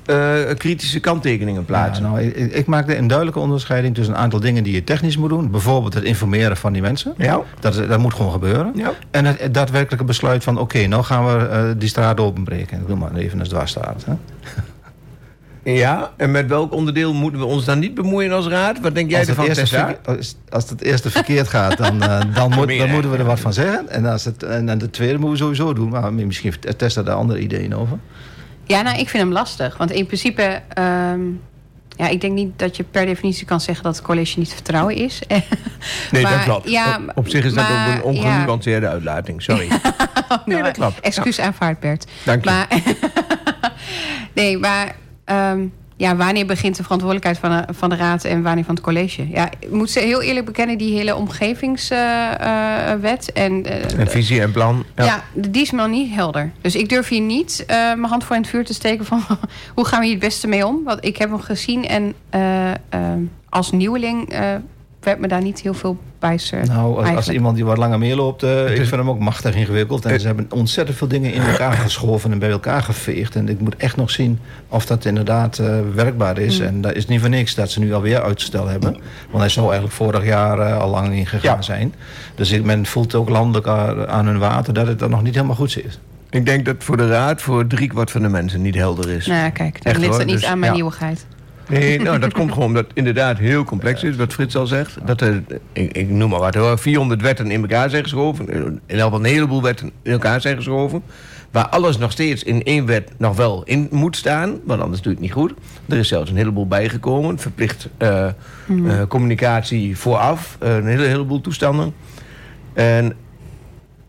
[0.06, 2.04] eh, kritische kanttekeningen plaatsen.
[2.04, 5.16] Ja, nou, ik, ik maak een duidelijke onderscheiding tussen een aantal dingen die je technisch
[5.16, 5.50] moet doen.
[5.50, 7.14] Bijvoorbeeld het informeren van die mensen.
[7.18, 7.40] Ja.
[7.60, 8.72] Dat, dat moet gewoon gebeuren.
[8.74, 8.92] Ja.
[9.10, 10.58] En het, het daadwerkelijke besluit van...
[10.58, 12.80] oké, nou gaan we eh, die straat openbreken.
[12.80, 14.04] Ik wil maar even een dwarsstraat.
[14.04, 14.12] Hè?
[15.64, 18.80] Ja, en met welk onderdeel moeten we ons dan niet bemoeien als raad?
[18.80, 19.96] Wat denk jij Als ervan, Tessa?
[20.50, 23.40] als, het eerste verkeerd gaat, dan, eh, dan, moet, meer dan moeten we er wat
[23.40, 23.88] van zeggen.
[23.88, 25.88] En, als het, en, en de tweede moeten we sowieso doen.
[25.88, 27.98] Maar misschien heeft Tessa daar andere ideeën over.
[28.66, 29.76] Ja, nou, ik vind hem lastig.
[29.76, 30.62] Want in principe...
[30.68, 31.20] ehm,
[31.96, 34.54] ja, ik denk niet dat je per definitie kan zeggen dat het college niet te
[34.54, 35.22] vertrouwen is.
[36.10, 36.70] Nee, Maar, dat klopt.
[36.70, 38.00] ja, op, op zich is dat ook een ja.
[38.00, 39.42] ongenuanceerde uitlating.
[39.42, 39.68] Sorry.
[40.46, 41.00] nee, dat klopt.
[41.00, 42.06] Excuus aanvaard, Bert.
[42.24, 42.50] Dank je.
[42.50, 42.68] Maar,
[44.34, 48.64] nee, maar ehm, ja, wanneer begint de verantwoordelijkheid van de, van de raad en wanneer
[48.64, 49.28] van het college?
[49.28, 54.52] Ja, ik moet ze heel eerlijk bekennen, die hele omgevingswet en, eh, Een visie en
[54.52, 54.84] plan.
[54.96, 55.04] Ja.
[55.04, 55.24] ja.
[55.32, 56.52] die is me nog niet helder.
[56.60, 59.22] Dus ik durf hier niet eh, mijn hand voor in het vuur te steken van
[59.74, 60.84] hoe gaan we hier het beste mee om?
[60.84, 62.72] Want ik heb hem gezien en eh,
[63.48, 64.54] als nieuweling eh,
[65.04, 66.38] werd me daar niet heel veel bij.
[66.50, 69.54] eh, Nou, als, iemand die wat langer meeloopt, eh ik is- vind hem ook machtig
[69.54, 70.04] ingewikkeld.
[70.04, 73.36] En Het- ze hebben ontzettend veel dingen in elkaar geschoven en bij elkaar geveegd.
[73.36, 74.38] En ik moet echt nog zien
[74.68, 76.56] of dat inderdaad eh, werkbaar is.
[76.58, 76.66] Hmm.
[76.66, 78.92] En dat is niet voor niks dat ze nu alweer uitstel hebben.
[79.30, 81.62] Want hij zou eigenlijk vorig jaar eh, al lang ingegaan Ja.
[81.62, 81.94] zijn.
[82.34, 83.66] Dus ik, men voelt ook landelijk
[84.08, 85.98] aan hun water dat het dan nog niet helemaal goed zit.
[86.30, 89.26] Ik denk dat voor de raad voor driekwart van de mensen niet helder is.
[89.26, 90.76] Nou ja, kijk, dan Echt ligt het niet dus, aan mijn ja.
[90.76, 91.26] nieuwigheid.
[91.68, 94.96] Nee, nou, dat komt gewoon omdat het inderdaad heel complex is, wat Frits al zegt.
[95.04, 98.48] Dat er, ik, ik noem maar wat hoor, 400 wetten in elkaar zijn geschoven.
[98.48, 101.02] In elk geval een heleboel wetten in elkaar zijn geschoven.
[101.50, 104.60] Waar alles nog steeds in één wet nog wel in moet staan.
[104.64, 105.54] Want anders doe je het niet goed.
[105.88, 107.38] Er is zelfs een heleboel bijgekomen.
[107.38, 108.32] Verplicht eh, eh,
[109.08, 110.56] communicatie vooraf.
[110.60, 111.94] eh, een hele, heleboel toestanden.
[112.72, 113.12] En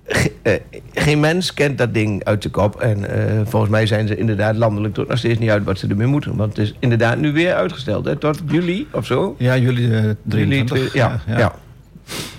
[0.08, 0.54] ge- eh,
[0.94, 2.80] geen mens kent dat ding uit de kop.
[2.82, 5.88] En eh, volgens mij zijn ze inderdaad landelijk tot nog steeds niet uit wat ze
[5.88, 6.36] ermee moeten.
[6.36, 8.06] Want het is inderdaad nu weer uitgesteld.
[8.06, 9.36] Hè, tot juli of zo.
[9.38, 10.78] Ja, jullie eh, Juli 23.
[10.90, 11.54] twee- ja, ja.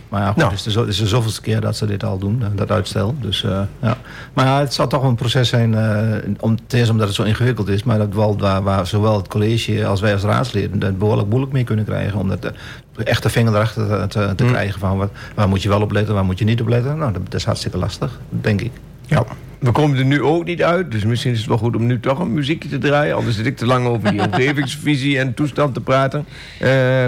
[0.09, 0.51] Maar ja, goed, Nou.
[0.51, 3.15] het is het is de zoveelste keer dat ze dit al doen, eh, dat uitstel.
[3.21, 3.97] Dus, eh, ja.
[4.33, 7.23] Maar ja, het zal toch een proces zijn, eh, om, ten eerste omdat het zo
[7.23, 7.83] ingewikkeld is...
[7.83, 10.83] maar dat wel, waar, waar zowel het college als wij als raadsleden...
[10.83, 12.19] het behoorlijk moeilijk mee kunnen krijgen...
[12.19, 12.51] om dat, eh,
[13.05, 14.51] echt de vinger erachter te, te, te Mm.
[14.51, 14.97] krijgen van...
[14.99, 16.99] Wat, waar moet je wel op letten, waar moet je niet op letten.
[16.99, 18.71] Nou, dat, dat is hartstikke lastig, denk ik.
[19.07, 19.25] Ja.
[19.59, 20.91] We komen er nu ook niet uit.
[20.91, 23.17] Dus misschien is het wel goed om nu toch een muziekje te draaien.
[23.17, 26.25] Anders zit ik te lang over die omgevingsvisie en toestand te praten.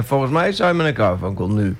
[0.04, 1.76] Volgens mij Simon en Garfunkel nu.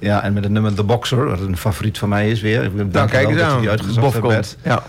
[0.00, 2.64] Ja, en met het nummer The Boxer, wat een favoriet van mij is weer.
[2.64, 3.60] Ik dank Nou, je kijk eens aan.
[3.60, 4.56] die uitgezocht Bof komt.
[4.64, 4.82] Ja.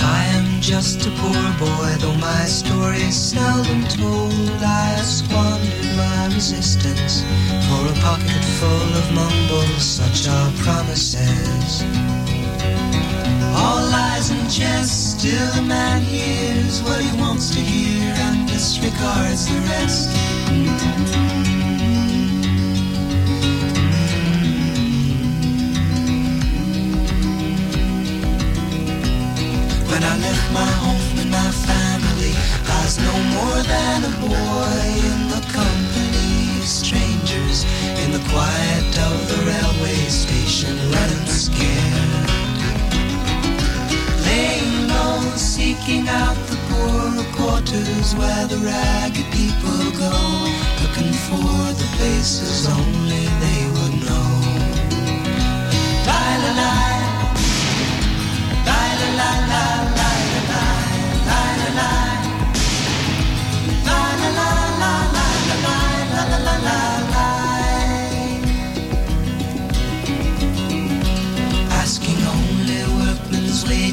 [0.00, 4.32] I am just a poor boy, though my story's seldom told.
[4.62, 7.24] I have squandered my resistance
[7.68, 11.84] for a pocket full of mumbles, such are promises.
[13.54, 19.46] All lies and jest, still a man hears what he wants to hear and disregards
[19.46, 20.10] the rest.
[29.90, 32.34] When I left my home and my family,
[32.68, 37.64] I was no more than a boy in the company of strangers
[38.02, 41.76] in the quiet of the railway station, running scared.
[41.96, 42.25] Laying
[45.36, 50.14] seeking out the poorer quarters where the ragged people go,
[50.82, 54.30] looking for the places only they would know.
[56.08, 56.74] La la la.
[58.68, 59.64] La la la la
[59.98, 60.12] la
[61.28, 61.44] la
[61.78, 62.15] la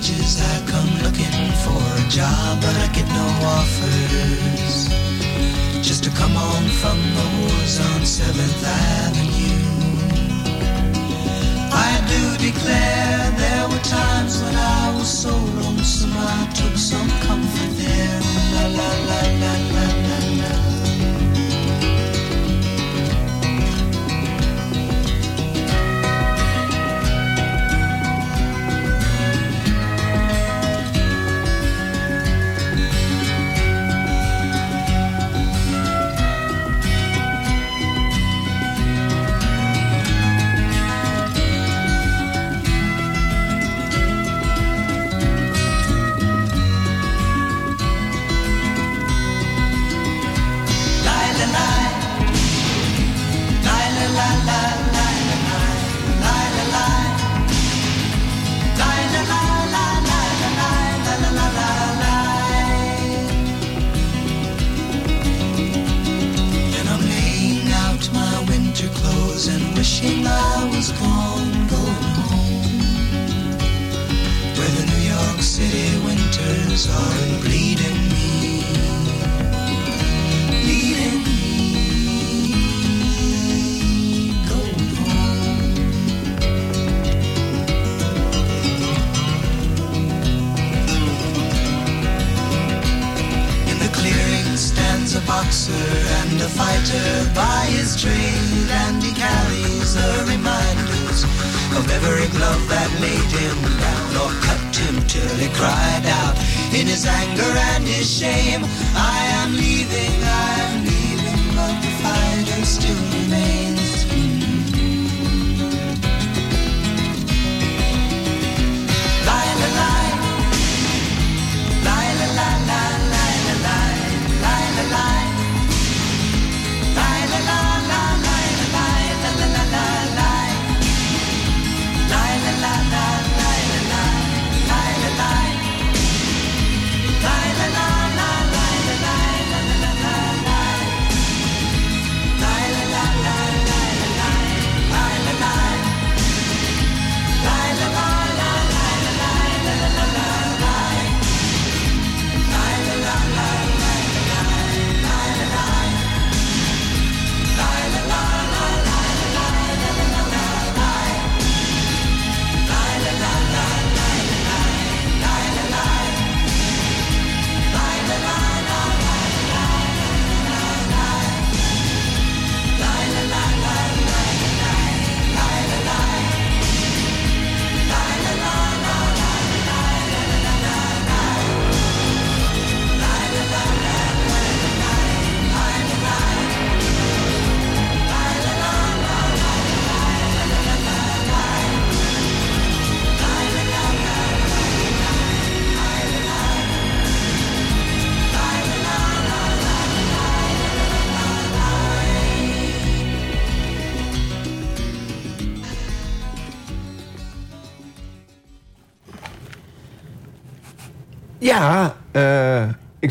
[0.03, 4.89] wages, I come looking for a job, but I get no offers.
[5.81, 9.63] Just to come on from the wars on Seventh Avenue.
[11.71, 17.71] I do declare there were times when I was so lonesome I took some comfort
[17.77, 18.19] there.
[18.55, 20.32] La la la la la la.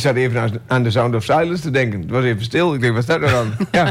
[0.03, 2.01] Zat even aan, aan de Sound of Silence te denken.
[2.01, 2.75] Het was even stil.
[2.75, 3.53] Ik denk, wat staat er dan?
[3.73, 3.87] ja.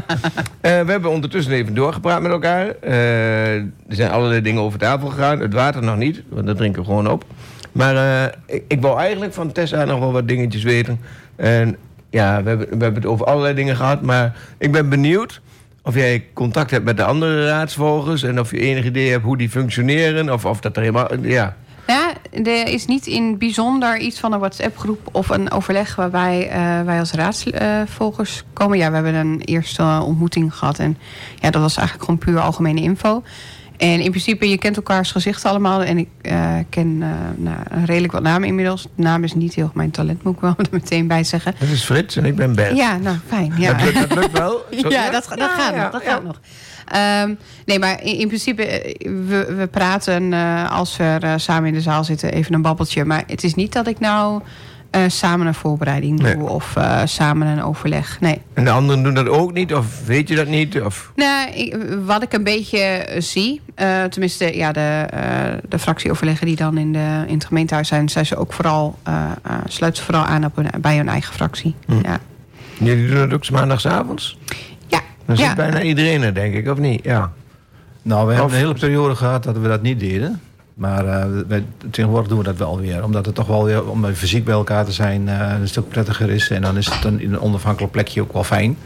[0.62, 2.76] Eh, we hebben ondertussen even doorgepraat met elkaar.
[2.82, 5.39] Eh, er zijn allerlei dingen over tafel gegaan.
[5.39, 7.26] Het water nog niet, want dat drinken we gewoon op.
[7.71, 11.00] Maar eh, ik, ik wou eigenlijk van Tessa nog wel wat dingetjes weten.
[11.36, 11.78] En
[12.10, 14.02] ja, we hebben, we hebben het over allerlei dingen gehad.
[14.02, 15.41] Maar ik ben benieuwd
[15.84, 18.24] of jij contact hebt met de andere raadsvolgers...
[18.24, 20.34] en of je enig idee hebt hoe die functioneren.
[20.34, 21.10] Of, of dat er helemaal...
[21.21, 21.56] Ja,
[22.31, 26.99] er is niet in bijzonder iets van een WhatsApp-groep of een overleg waarbij eh, wij
[26.99, 28.77] als raadsvolgers komen.
[28.77, 30.97] Ja, we hebben een eerste ontmoeting gehad en
[31.39, 33.23] ja, dat was eigenlijk gewoon puur algemene info.
[33.77, 35.83] En in principe, je kent elkaars gezichten allemaal.
[35.83, 38.83] En ik eh, ken eh, nou, redelijk wat namen inmiddels.
[38.83, 41.55] De naam is niet heel mijn talent, moet ik wel er meteen bij zeggen.
[41.59, 42.75] dat is Frits en ik ben Bert.
[42.77, 43.53] Ja, nou, fijn.
[43.57, 43.73] Ja.
[43.73, 44.65] Dat, lukt, dat lukt wel.
[44.81, 45.91] Zo- Ja, dat, dat gaat ja, nog.
[45.91, 46.11] Dat ja.
[46.11, 46.39] gaat nog.
[46.91, 47.34] Ehm,
[47.65, 48.93] nee, maar in, in principe, eh,
[49.27, 52.62] we, we praten eh, als we er, eh, samen in de zaal zitten, even een
[52.62, 53.06] babbeltje.
[53.06, 54.41] Maar het is niet dat ik nou
[55.08, 56.49] samen een voorbereiding doe Nee.
[56.49, 56.75] of
[57.06, 58.17] samen een overleg.
[58.19, 58.41] Nee.
[58.54, 59.73] En de anderen doen dat ook niet?
[59.73, 60.82] Of weet je dat niet?
[60.82, 61.12] Of...
[61.15, 61.75] Nou, ik-
[62.06, 63.62] wat ik een beetje zie,
[64.10, 65.06] tenminste, ja, de,
[65.69, 68.97] de fractieoverleggen die dan in, de, in het gemeentehuis zijn, zijn ze ook vooral,
[69.67, 71.75] sluiten ze vooral aan op hun, bij hun eigen fractie.
[72.04, 72.19] Ja.
[72.80, 74.38] Jullie doen dat ook 's maandagsavonds?
[74.45, 74.56] Ja.
[75.25, 75.55] Dan zit ja.
[75.55, 77.03] bijna iedereen er, denk ik, of niet?
[77.03, 77.31] Ja.
[78.01, 80.41] Nou, we hebben een hele periode gehad dat we dat niet deden.
[80.73, 83.03] Maar eh, wij, tegenwoordig doen we dat wel weer.
[83.03, 86.29] Omdat het toch wel weer, om fysiek bij elkaar te zijn, eh, een stuk prettiger
[86.29, 86.49] is.
[86.49, 88.77] En dan is het dan in een onafhankelijk plekje ook wel fijn.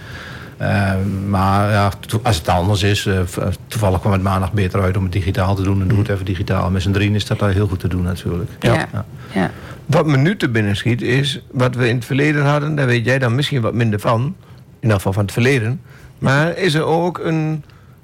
[0.58, 0.92] Eh,
[1.28, 3.20] maar ja, to- als het anders is, eh,
[3.68, 5.80] toevallig kwam het maandag beter uit om het digitaal te doen.
[5.80, 6.70] Dan doe het even digitaal.
[6.70, 8.50] Met z'n drieën is dat al heel goed te doen natuurlijk.
[8.60, 8.74] Ja.
[8.74, 9.06] Ja.
[9.34, 9.52] ja.
[9.86, 12.76] Wat me nu te binnen schiet is wat we in het verleden hadden.
[12.76, 14.22] Daar weet jij dan misschien wat minder van.
[14.22, 14.34] In
[14.82, 15.82] ieder geval van het verleden.
[16.20, 17.64] Maar is er ook een,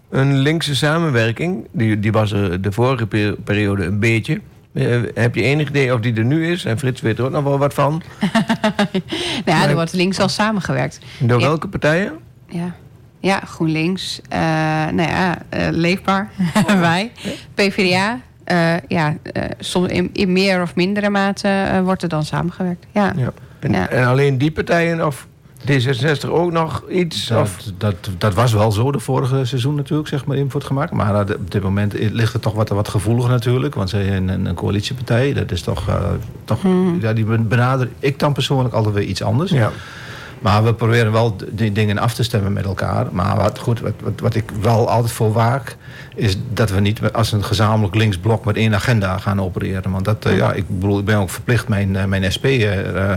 [0.09, 1.67] een linkse samenwerking?
[1.71, 4.41] Die, die was er de vorige pe- periode een beetje.
[4.73, 6.65] Eh, heb je enig idee of die er nu is?
[6.65, 8.01] En Frits weet er ook nog wel wat van.
[9.45, 10.99] Nou ja, er wordt links al samengewerkt.
[11.19, 11.45] Door Ja.
[11.47, 12.13] welke partijen?
[12.47, 12.73] Ja,
[13.19, 14.21] ja GroenLinks.
[14.29, 14.39] eh
[14.87, 16.29] nou ja, eh, Leefbaar.
[16.79, 17.11] Wij.
[17.53, 18.19] PvdA.
[18.87, 19.15] ja,
[19.59, 22.85] soms in, in meer of mindere mate wordt er dan samengewerkt.
[22.91, 23.13] Ja.
[23.15, 23.31] Ja.
[23.59, 23.89] En, Ja.
[23.89, 25.27] en alleen die partijen of
[25.67, 27.31] D66 ook nog iets?
[27.31, 30.91] Of, Dat, dat, dat was wel zo de vorige seizoen natuurlijk, zeg maar, input gemaakt.
[30.91, 33.75] Maar op dit moment ligt het toch wat, wat gevoeliger natuurlijk.
[33.75, 35.33] Want ze zijn een, een coalitiepartij.
[35.33, 36.03] Dat is toch, eh,
[36.45, 36.59] toch
[37.01, 39.51] ja, die benaderen ik dan persoonlijk altijd weer iets anders.
[39.51, 39.71] ja.
[40.41, 43.05] Maar we proberen wel die dingen af te stemmen met elkaar.
[43.11, 45.75] Maar wat, goed, wat, wat, wat ik wel altijd voor waak...
[46.15, 49.91] is dat we niet als een gezamenlijk linksblok met één agenda gaan opereren.
[49.91, 52.45] Want dat, eh, ja, ik bedoel, ik ben ook verplicht mijn, eh, mijn SP...
[52.45, 53.13] eh,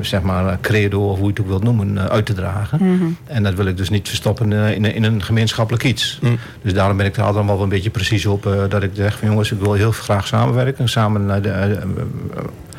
[0.00, 2.78] zeg maar credo, of hoe je het ook wilt noemen, uit te dragen.
[3.26, 6.18] En dat wil ik dus niet verstoppen in, een- in een gemeenschappelijk iets.
[6.62, 8.48] Dus daarom ben ik er altijd wel een beetje precies op...
[8.68, 10.88] dat ik zeg van jongens, ik wil heel graag samenwerken.
[10.88, 11.78] Samen de,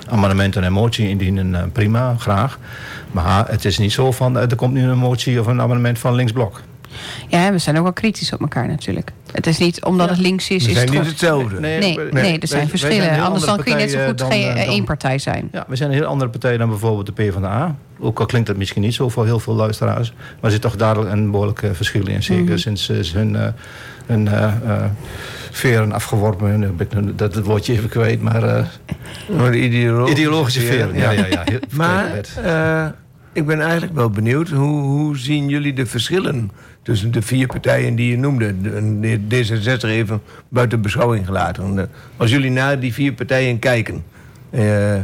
[0.09, 2.59] amendementen en motie indienen, prima, graag.
[3.11, 5.99] Maar het is niet zo van, eh, er komt nu een motie of een amendement
[5.99, 6.61] van linksblok.
[7.27, 9.11] Ja, we zijn ook wel kritisch op elkaar natuurlijk.
[9.31, 11.59] Het is niet omdat het links is, We is zijn het niet hetzelfde.
[11.59, 11.79] Nee,
[12.11, 13.21] nee, er zijn wij verschillen.
[13.21, 15.49] Anders dan kun je net zo goed geen dan, eh, eh, één partij zijn.
[15.51, 17.75] Ja, we zijn een heel andere partij dan bijvoorbeeld de PvdA.
[17.99, 20.11] Ook al klinkt dat misschien niet zo voor heel veel luisteraars.
[20.11, 22.23] Maar er zit toch duidelijk een behoorlijk eh, verschil in.
[22.23, 22.75] Zeker Mhm.
[22.75, 23.47] sinds hun, eh,
[24.05, 24.83] hun eh, eh,
[25.51, 26.59] veren afgeworpen.
[26.59, 28.43] Nu ben ik nu- Dat het woordje even kwijt, maar...
[28.43, 28.65] eh,
[29.37, 30.95] Maar de ideologische, ideologische veren.
[30.95, 31.43] Ja, ja, ja.
[31.71, 32.11] Maar
[32.43, 32.85] eh,
[33.33, 34.49] ik ben eigenlijk wel benieuwd.
[34.49, 38.61] Hoe, hoe zien jullie de verschillen tussen de vier partijen die je noemde?
[38.61, 41.75] De, de D66 even buiten beschouwing gelaten.
[41.75, 44.03] De- Als jullie naar die vier partijen kijken...
[44.49, 44.95] eh,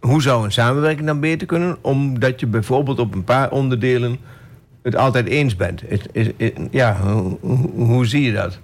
[0.00, 1.76] hoe zou een samenwerking dan beter kunnen?
[1.80, 4.16] Omdat je bijvoorbeeld op een paar onderdelen
[4.82, 5.82] het altijd eens bent.
[5.90, 8.58] Is- is- is- ja, hoe, hoe- hoe zie je dat?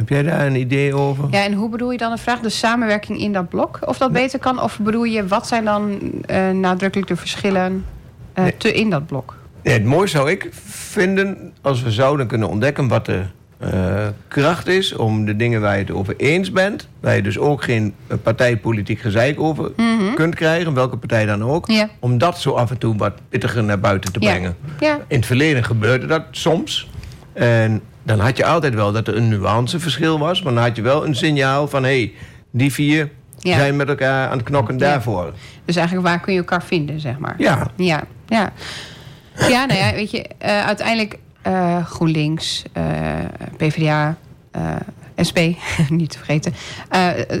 [0.00, 1.24] Heb jij daar een idee over?
[1.30, 2.40] Ja, en hoe bedoel je dan de vraag?
[2.40, 3.78] De samenwerking in dat blok?
[3.84, 4.62] Of dat beter kan?
[4.62, 7.84] Of bedoel je, wat zijn dan eh, nadrukkelijk de verschillen
[8.32, 8.56] eh, Nee.
[8.56, 9.36] te in dat blok?
[9.62, 13.22] Nee, het mooiste zou ik vinden als we zouden kunnen ontdekken wat de
[13.58, 17.38] eh, kracht is om de dingen waar je het over eens bent, waar je dus
[17.38, 19.70] ook geen partijpolitiek gezeik over
[20.14, 21.66] kunt krijgen, welke partij dan ook,
[21.98, 24.30] om dat zo af en toe wat pittiger naar buiten te Ja.
[24.30, 24.56] brengen.
[24.80, 24.98] Ja.
[25.08, 26.90] In het verleden gebeurde dat soms.
[27.32, 30.82] En dan had je altijd wel dat er een nuanceverschil was, maar dan had je
[30.82, 32.12] wel een signaal van hé, hey,
[32.50, 33.56] die vier Ja.
[33.56, 34.80] zijn met elkaar aan het knokken Ja.
[34.80, 35.32] daarvoor.
[35.64, 37.34] Dus eigenlijk waar kun je elkaar vinden, zeg maar?
[37.38, 38.52] Ja, Ja, ja.
[39.48, 42.84] Ja, nou ja, weet je, eh, uiteindelijk eh, GroenLinks, eh,
[43.56, 44.16] PvdA,
[45.28, 45.38] SP,
[45.88, 46.54] niet te vergeten.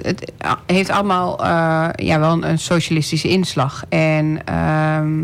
[0.06, 0.32] het
[0.66, 1.44] heeft allemaal
[1.96, 3.84] ja, wel een, een socialistische inslag.
[3.88, 5.16] En ehm,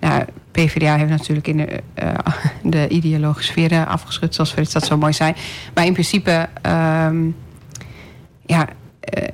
[0.00, 0.24] nou,
[0.62, 2.14] PvdA heeft natuurlijk in de, eh,
[2.62, 5.32] de ideologische sfeer eh, afgeschud, zoals Frits dat zo mooi zei.
[5.74, 7.26] Maar in principe, ehm,
[8.46, 8.68] ja,
[9.00, 9.28] eh,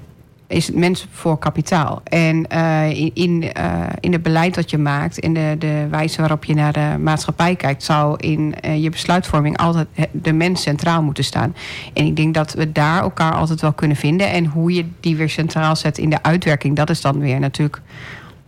[0.52, 2.00] is het mens voor kapitaal.
[2.04, 6.44] En eh, in, in, eh, het beleid dat je maakt en de, de wijze waarop
[6.44, 11.24] je naar de maatschappij kijkt, zou in eh, je besluitvorming altijd de mens centraal moeten
[11.24, 11.54] staan.
[11.92, 14.30] En ik denk dat we daar elkaar altijd wel kunnen vinden.
[14.30, 17.80] En hoe je die weer centraal zet in de uitwerking, dat is dan weer natuurlijk.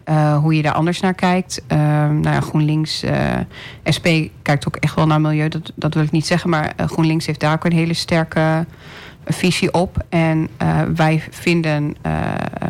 [0.05, 1.63] Eh, hoe je daar anders naar kijkt.
[1.67, 3.39] Ehm, nou ja, GroenLinks, eh,
[3.97, 4.07] SP
[4.43, 5.49] kijkt ook echt wel naar milieu.
[5.49, 6.51] Dat, dat wil ik niet zeggen.
[6.51, 8.67] Maar GroenLinks heeft daar ook een hele sterke
[9.25, 10.05] visie op.
[10.09, 10.49] En
[10.95, 11.97] wij vinden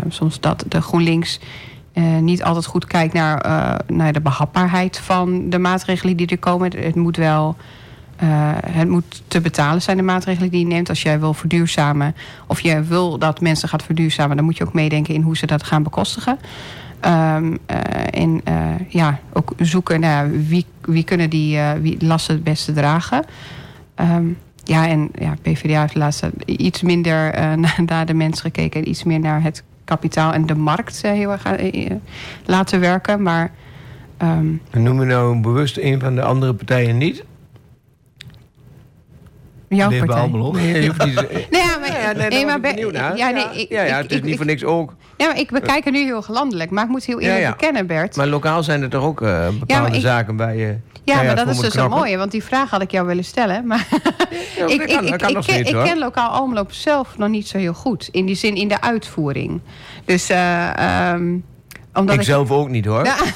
[0.09, 1.41] soms dat de GroenLinks
[2.21, 3.47] niet altijd goed kijkt naar,
[3.87, 6.73] naar de behapbaarheid van de maatregelen die er komen.
[6.77, 7.57] Het, moet wel.
[8.71, 10.89] het moet te betalen zijn, de maatregelen die je neemt.
[10.89, 12.15] Als jij wil verduurzamen,
[12.47, 15.47] of je wil dat mensen gaat verduurzamen, dan moet je ook meedenken in hoe ze
[15.47, 16.39] dat gaan bekostigen.
[17.05, 18.55] Ehm, eh, en eh,
[18.89, 23.25] ja, ook zoeken naar wie, wie kunnen die eh, wie lasten het beste dragen.
[23.95, 24.27] Ehm,
[24.63, 27.53] ja, en ja, PvdA heeft laatst iets minder eh,
[27.87, 31.33] naar, de mens gekeken en iets meer naar het kapitaal en de markt eh, heel
[31.33, 31.97] eh, eh,
[32.45, 33.23] laten werken.
[33.23, 33.51] Maar
[34.17, 37.25] ehm, En noem je nou bewust een van de andere partijen niet?
[39.69, 40.21] Jouw partij.
[40.21, 40.51] Almelo.
[40.53, 42.93] Nee, je hoeft niet te- Nee, ja, maar, Ja, ja, nee, maar ik ben- benieuwd
[42.93, 43.17] naar.
[43.17, 44.95] ja, nee, ik, ja, ja, ik- het is ik- niet ik- voor niks ook.
[45.17, 47.51] Ja, maar ik bekijk er nu heel gelandelijk, maar ik moet heel eerlijk Ja, ja.
[47.51, 48.17] bekennen, Bert.
[48.17, 50.77] Maar lokaal zijn er toch ook eh, bepaalde ik- zaken waar je...
[51.05, 51.99] ja, maar dat is dus zo knappen.
[51.99, 53.67] mooi, want die vraag had ik jou willen stellen.
[53.67, 53.87] Maar
[54.67, 58.09] ik, ik, ik, ik ken, ik lokaal Almelo zelf nog niet zo heel goed.
[58.13, 59.61] In die zin, in de uitvoering.
[60.05, 61.37] Dus, eh, ehm,
[61.95, 62.27] omdat Ik ik...
[62.27, 63.05] zelf ook niet hoor.
[63.05, 63.15] Ja.
[63.25, 63.33] Ik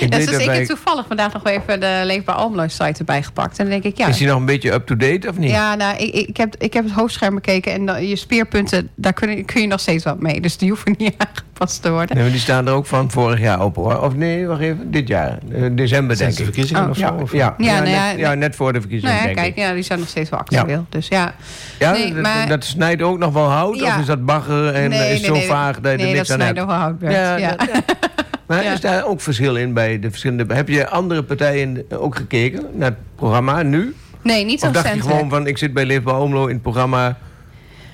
[0.00, 3.22] Ja, dus dat ik heb toevallig vandaag nog wel even de Leefbaar Almelo site erbij
[3.22, 3.58] gepakt.
[3.58, 4.06] En dan denk ik, ja...
[4.06, 5.50] Is die nog een beetje up-to-date of niet?
[5.50, 9.12] Ja, nou, ik, ik, heb, ik heb het hoofdscherm bekeken en dan, je speerpunten, daar
[9.12, 10.40] kun je, kun je nog steeds wat mee.
[10.40, 12.14] Dus die hoeven niet aangepast te worden.
[12.14, 14.00] Nee, maar die staan er ook van vorig jaar op hoor.
[14.00, 14.90] Of nee, wacht even.
[14.90, 15.38] Dit jaar.
[15.52, 16.44] Eh, december denk Sinds de ik.
[16.44, 16.90] verkiezingen Oh.
[16.90, 17.02] of zo?
[17.04, 19.34] Ja, of- ja, Ja, ja, nou ja, net, ja, net voor de verkiezingen Nou ja,
[19.34, 19.62] denk kijk, ik.
[19.68, 20.86] ja, die zijn nog steeds wel actueel.
[20.88, 21.34] Dus ja.
[21.78, 23.76] Ja, Nee, dat, maar- dat snijdt ook nog wel hout?
[23.78, 23.86] Ja.
[23.94, 26.12] Of is dat bagger en nee, is nee, zo nee, vaag dat je nee, er
[26.14, 26.58] niks dat aan hebt?
[26.58, 27.12] snijdt wel hout, Bert.
[27.44, 27.96] Ja, Ja, dat-
[28.46, 28.72] Maar Ja.
[28.72, 30.54] is daar ook verschil in bij de verschillende...
[30.54, 33.94] Heb je andere partijen ook gekeken naar het programma nu?
[34.22, 37.18] Nee, niet Of dacht je gewoon van, ik zit bij Leefbaar Omlo in het programma...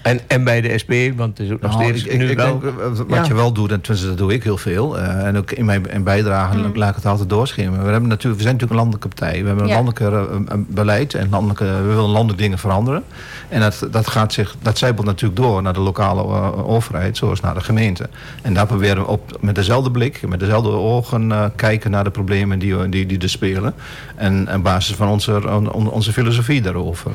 [0.02, 2.30] En, en bij de SP, want het is ook nog Nou, steeds ik, ik, nu
[2.30, 2.60] ik wel...
[2.60, 3.24] denk, eh, wat Ja.
[3.24, 5.86] je wel doet, en tenminste dat doe ik heel veel, eh, en ook in mijn
[5.90, 7.84] in bijdrage laat ik het altijd doorschemeren.
[7.84, 9.40] We, hebben natuurlijk, we zijn natuurlijk een landelijke partij.
[9.40, 9.82] We hebben een Ja.
[9.82, 13.02] landelijke eh, beleid en landelijke, we willen landelijk dingen veranderen.
[13.48, 16.22] En dat, dat, gaat zich, dat zijpelt natuurlijk door naar de lokale
[16.64, 18.08] overheid, zoals naar de gemeente.
[18.42, 22.10] En daar proberen we op, met dezelfde blik, met dezelfde ogen eh, kijken naar de
[22.10, 23.74] problemen die, we- die, die er spelen.
[24.16, 27.10] En op basis van onze, on- onze filosofie daarover.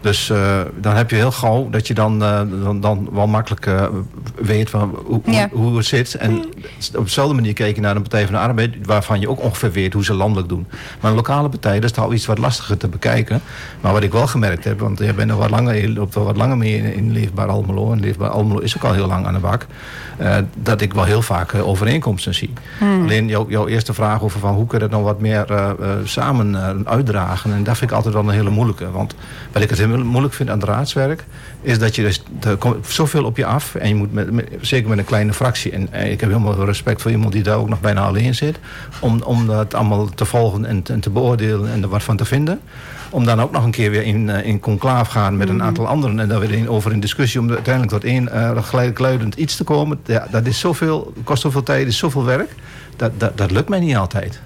[0.00, 0.38] Dus eh,
[0.80, 3.86] dan heb je heel gauw dat je dan, eh, dan, dan wel makkelijk eh,
[4.34, 5.48] weet van hoe, hoe- Ja.
[5.52, 6.14] hoe het zit.
[6.14, 6.44] En
[6.96, 8.74] op dezelfde manier kijk je naar een Partij van de Arbeid...
[8.82, 10.66] waarvan je ook ongeveer weet hoe ze landelijk doen.
[11.00, 13.40] Maar een lokale partij, dat is al iets wat lastiger te bekijken.
[13.80, 16.36] Maar wat ik wel gemerkt heb, want jij bent er wat langer, loopt wel wat
[16.36, 17.92] langer mee in, in Leefbaar Almelo...
[17.92, 19.66] en Leefbaar Almelo is ook al heel lang aan de bak...
[20.16, 22.52] eh, dat ik wel heel vaak overeenkomsten zie.
[22.80, 25.46] Alleen jouw, jouw eerste vraag over van hoe kun je dat nou wat meer
[26.04, 26.56] samen
[26.88, 27.52] uitdragen...
[27.52, 28.90] en dat vind ik altijd wel een hele moeilijke.
[28.90, 29.14] Want
[29.52, 31.24] wat ik het heel moeilijk vind aan het raadswerk...
[31.62, 33.74] is dat je dus, er komt zoveel op je af...
[33.74, 35.72] en je moet met, met- zeker met een kleine fractie...
[35.72, 38.58] en eh, ik heb helemaal respect voor iemand die daar ook nog bijna alleen zit...
[39.00, 42.16] om, om dat allemaal te volgen en, te- en te beoordelen en er wat van
[42.16, 42.60] te vinden...
[43.10, 45.86] om dan ook nog een keer weer in, eh, in conclaaf gaan met een aantal
[45.86, 46.20] anderen...
[46.20, 48.28] en daar weer in, over in discussie om uiteindelijk tot één
[48.64, 50.00] gelijkluidend iets te komen...
[50.04, 52.54] Ja, dat is zoveel, kost zoveel tijd, is zoveel werk...
[52.96, 54.40] Dat, dat, dat lukt mij niet altijd.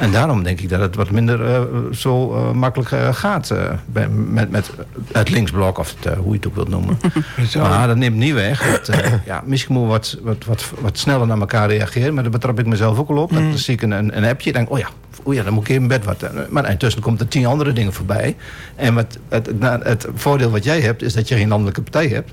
[0.00, 3.54] En daarom denk ik dat het wat minder eh, zo eh, makkelijk eh, gaat
[3.86, 4.70] bij, met, met
[5.12, 6.98] het linksblok, of het, hoe je het ook wilt noemen.
[7.56, 8.80] maar dat neemt niet weg.
[8.84, 12.58] Dat, ja, misschien moet wat, wat, wat, wat sneller naar elkaar reageren, maar daar betrap
[12.58, 13.32] ik mezelf ook al op.
[13.32, 14.88] Dan zie ik een, een, een appje en denk, oh ja,
[15.22, 16.50] oh ja, dan moet ik even in bed wat.
[16.50, 18.36] Maar intussen komt er tien andere dingen voorbij.
[18.76, 19.50] En wat, het,
[19.82, 22.32] het voordeel wat jij hebt, is dat je geen landelijke partij hebt.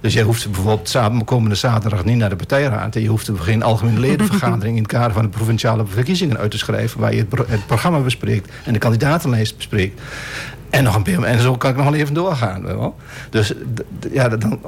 [0.00, 2.96] Dus jij hoeft bijvoorbeeld komende zaterdag niet naar de partijraad.
[2.96, 6.58] En je hoeft geen algemene ledenvergadering in het kader van de provinciale verkiezingen uit te
[6.58, 7.00] schrijven.
[7.00, 10.00] Waar je het, pro- het programma bespreekt en de kandidatenlijst bespreekt.
[10.70, 12.62] En, nog een paar, en zo kan ik nog wel even doorgaan.
[12.62, 12.96] wel.
[13.30, 13.52] Dus
[14.12, 14.60] ja, dan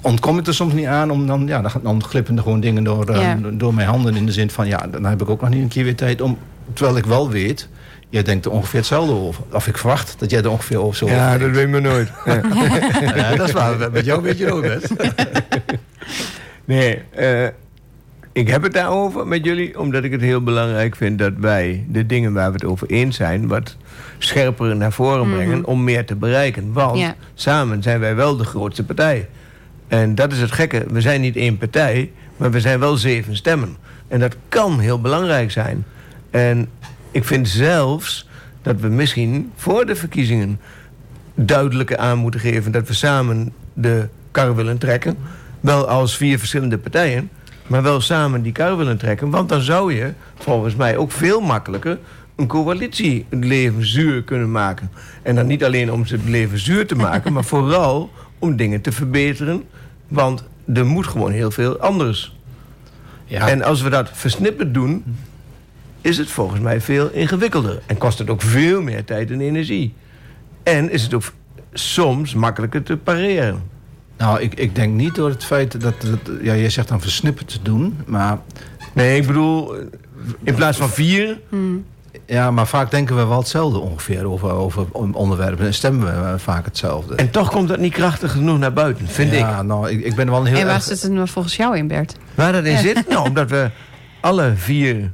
[0.00, 1.10] ontkom ik er soms niet aan.
[1.10, 3.36] Om dan, ja, dan, glippen er gewoon dingen door, eh, Ja.
[3.52, 4.16] door mijn handen.
[4.16, 6.20] In de zin van, ja, dan heb ik ook nog niet een keer weer tijd
[6.20, 6.38] om...
[6.72, 7.68] Terwijl ik wel weet,
[8.10, 9.44] jij denkt er ongeveer hetzelfde over.
[9.52, 11.80] Of ik verwacht dat jij er ongeveer over zo over Ja, dat weet ik me
[11.80, 12.08] nooit.
[12.24, 12.42] Ja.
[13.14, 13.90] Ja, dat is waar.
[13.92, 14.88] Met jou weet je ook best.
[16.64, 17.46] Nee, eh,
[18.32, 22.06] ik heb het daarover met jullie omdat ik het heel belangrijk vind dat wij de
[22.06, 23.76] dingen waar we het over eens zijn, wat
[24.18, 26.72] scherper naar voren brengen om meer te bereiken.
[26.72, 27.14] Want Ja.
[27.34, 29.28] samen zijn wij wel de grootste partij.
[29.88, 30.84] En dat is het gekke.
[30.90, 33.76] We zijn niet één partij, maar we zijn wel zeven stemmen.
[34.08, 35.84] En dat kan heel belangrijk zijn.
[36.30, 36.68] En
[37.10, 38.28] ik vind zelfs
[38.62, 40.60] dat we misschien voor de verkiezingen
[41.34, 45.16] duidelijker aan moeten geven dat we samen de kar willen trekken.
[45.60, 47.30] Wel als vier verschillende partijen,
[47.66, 49.30] maar wel samen die kar willen trekken.
[49.30, 51.98] Want dan zou je volgens mij ook veel makkelijker
[52.36, 54.90] een coalitie het leven zuur kunnen maken.
[55.22, 58.80] En dan niet alleen om ze het leven zuur te maken, maar vooral om dingen
[58.80, 59.62] te verbeteren.
[60.08, 60.44] Want
[60.74, 62.36] er moet gewoon heel veel anders.
[63.24, 63.48] Ja.
[63.48, 65.04] En als we dat versnipperd doen,
[66.00, 67.80] is het volgens mij veel ingewikkelder.
[67.86, 69.94] En kost het ook veel meer tijd en energie.
[70.62, 71.22] En is het ook
[71.72, 73.62] soms makkelijker te pareren.
[74.16, 75.94] Nou, ik, ik denk niet door het feit dat...
[76.00, 78.38] dat ja, je zegt dan versnipperd te doen, maar...
[78.94, 79.74] Nee, ik bedoel,
[80.42, 81.40] in plaats van vier...
[82.26, 85.66] Ja, maar vaak denken we wel hetzelfde ongeveer over, over onderwerpen.
[85.66, 87.14] En stemmen we eh, vaak hetzelfde.
[87.14, 89.38] En toch komt dat niet krachtig genoeg naar buiten, vind ik.
[89.38, 91.56] ja, nou, ik, ik ben wel een heel En waar erg- zit het nou volgens
[91.56, 92.16] jou in, Bert?
[92.34, 93.02] Waar dat in zit?
[93.08, 93.70] Nou, omdat we
[94.20, 95.12] alle vier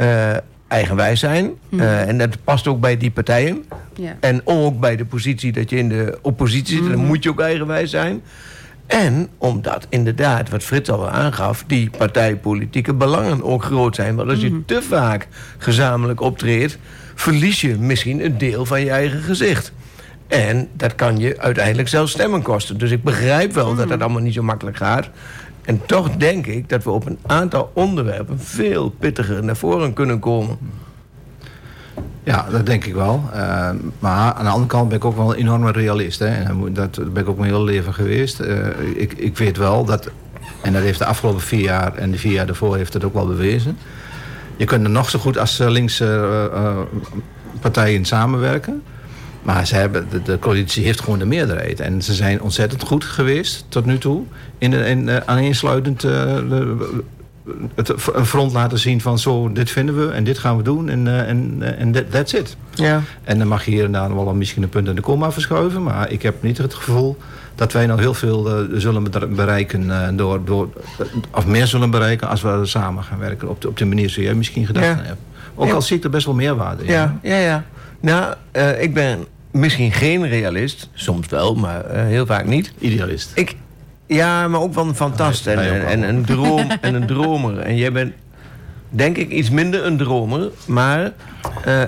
[0.00, 0.36] eh,
[0.68, 1.50] eigenwijs zijn.
[1.70, 3.64] Eh, en dat past ook bij die partijen.
[4.20, 6.90] En ook bij de positie dat je in de oppositie zit.
[6.90, 8.22] Dan moet je ook eigenwijs zijn.
[8.86, 11.64] En omdat inderdaad, wat Frits al aangaf...
[11.66, 14.16] die partijpolitieke belangen ook groot zijn.
[14.16, 15.28] Want als je te vaak
[15.58, 16.78] gezamenlijk optreedt...
[17.14, 19.72] verlies je misschien een deel van je eigen gezicht.
[20.26, 22.78] En dat kan je uiteindelijk zelfs stemmen kosten.
[22.78, 25.10] Dus ik begrijp wel dat dat allemaal niet zo makkelijk gaat.
[25.62, 28.40] En toch denk ik dat we op een aantal onderwerpen...
[28.40, 30.58] veel pittiger naar voren kunnen komen.
[32.24, 33.22] Ja, dat denk ik wel.
[33.32, 36.18] Eh, maar aan de andere kant ben ik ook wel een enorme realist.
[36.18, 36.26] Hè.
[36.26, 38.40] En dat ben ik ook mijn hele leven geweest.
[38.40, 38.56] Eh,
[38.94, 40.10] ik, ik weet wel dat,
[40.62, 43.14] en dat heeft de afgelopen vier jaar en de vier jaar daarvoor heeft het ook
[43.14, 43.76] wel bewezen.
[44.60, 46.78] Je kunt er nog zo goed als eh, linkse eh,
[47.60, 48.82] partijen samenwerken.
[49.54, 51.80] Maar ze hebben, de, de coalitie heeft gewoon de meerderheid.
[51.80, 54.22] En ze zijn ontzettend goed geweest tot nu toe.
[54.58, 56.10] In, de, in eh, aaneensluitend eh,
[56.48, 57.02] de-
[57.74, 60.88] het, een front laten zien van zo, dit vinden we en dit gaan we doen.
[60.88, 62.56] En, eh, en, en that- that's it.
[62.74, 63.02] Ja.
[63.24, 65.82] En dan mag je hier en daar wel misschien een punt in de komma verschuiven.
[65.82, 67.16] Maar ik heb niet het gevoel
[67.54, 70.16] dat wij nou heel veel zullen bereiken.
[70.16, 70.68] door, door,
[71.34, 73.48] of meer zullen bereiken als we samen gaan werken.
[73.48, 75.00] Op de, op de manier zoals jij misschien gedacht Ja.
[75.02, 75.20] hebt.
[75.54, 75.74] Ook Ja.
[75.74, 76.92] al zie ik er best wel meerwaarde in.
[76.92, 77.64] Ja, ja, ja.
[78.00, 78.34] Nou,
[78.80, 80.88] ik ben misschien geen realist.
[80.92, 82.72] Soms wel, maar eh, heel vaak niet.
[82.78, 83.32] Idealist.
[83.34, 83.56] Ik,
[84.06, 87.58] ja, maar ook wel een fantast en, en, een droom en een dromer.
[87.58, 88.12] En jij bent,
[88.88, 90.50] denk ik, iets minder een dromer.
[90.66, 91.12] Maar
[91.64, 91.82] eh,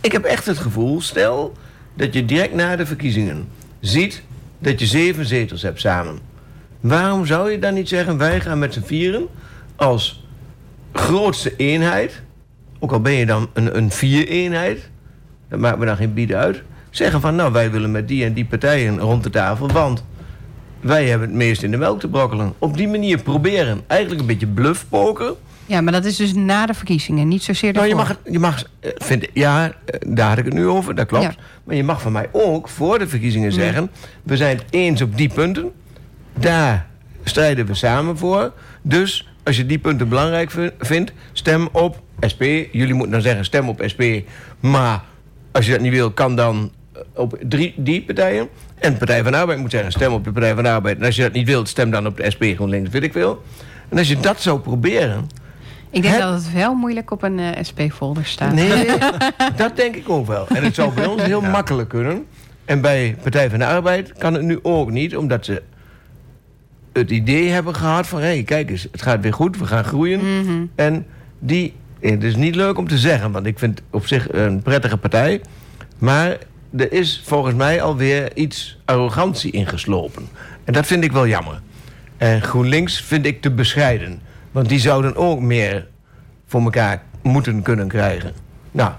[0.00, 1.56] ik heb echt het gevoel, stel
[1.94, 3.48] dat je direct na de verkiezingen
[3.80, 4.22] ziet
[4.58, 6.18] dat je zeven zetels hebt samen.
[6.80, 9.26] Waarom zou je dan niet zeggen, wij gaan met z'n vieren
[9.76, 10.24] als
[10.92, 12.22] grootste eenheid,
[12.78, 14.90] ook al ben je dan een, een vier-eenheid,
[15.48, 16.62] dat maakt me dan geen bied uit,
[16.96, 20.04] zeggen van nou wij willen met die en die partijen rond de tafel, want
[20.80, 22.52] wij hebben het meest in de melk te brokkelen.
[22.58, 25.32] Op die manier proberen, eigenlijk een beetje bluffpoker.
[25.66, 28.16] Ja, maar dat is dus na de verkiezingen, niet zozeer Nou, je daarvoor.
[28.24, 31.24] mag, je mag eh, vind, ja, eh, daar had ik het nu over, dat klopt.
[31.24, 31.34] Ja.
[31.64, 33.90] Maar je mag van mij ook voor de verkiezingen zeggen...
[34.22, 35.72] we zijn het eens op die punten.
[36.38, 36.86] Daar
[37.24, 38.52] strijden we samen voor.
[38.82, 42.42] Dus als je die punten belangrijk vi- vindt, stem op SP.
[42.72, 44.02] Jullie moeten dan zeggen stem op SP.
[44.60, 45.02] Maar
[45.52, 46.70] als je dat niet wil, kan dan
[47.14, 48.48] op drie, die partijen.
[48.78, 50.98] En de Partij van de Arbeid moet zeggen stem op de Partij van de Arbeid.
[50.98, 53.42] En als je dat niet wilt, stem dan op de SP GroenLinks, weet ik veel.
[53.88, 55.26] En als je dat zou proberen...
[55.90, 58.52] Ik denk dat het wel moeilijk op een eh, SP-folder staat.
[58.52, 58.86] Nee,
[59.56, 60.46] dat denk ik ook wel.
[60.48, 62.26] En het zou bij ons heel makkelijk kunnen.
[62.64, 65.62] En bij Partij van de Arbeid kan het nu ook niet, omdat ze
[66.92, 68.18] het idee hebben gehad van...
[68.20, 70.20] hé, hey, kijk eens, het gaat weer goed, we gaan groeien.
[70.74, 71.06] En
[71.38, 74.62] die, het is niet leuk om te zeggen, want ik vind het op zich een
[74.62, 75.40] prettige partij.
[75.98, 76.38] Maar
[76.76, 80.28] er is volgens mij alweer iets arrogantie ingeslopen.
[80.64, 81.60] En dat vind ik wel jammer.
[82.16, 84.20] En GroenLinks vind ik te bescheiden.
[84.52, 85.86] Want die zouden ook meer
[86.46, 88.32] voor elkaar moeten kunnen krijgen.
[88.70, 88.92] Nou,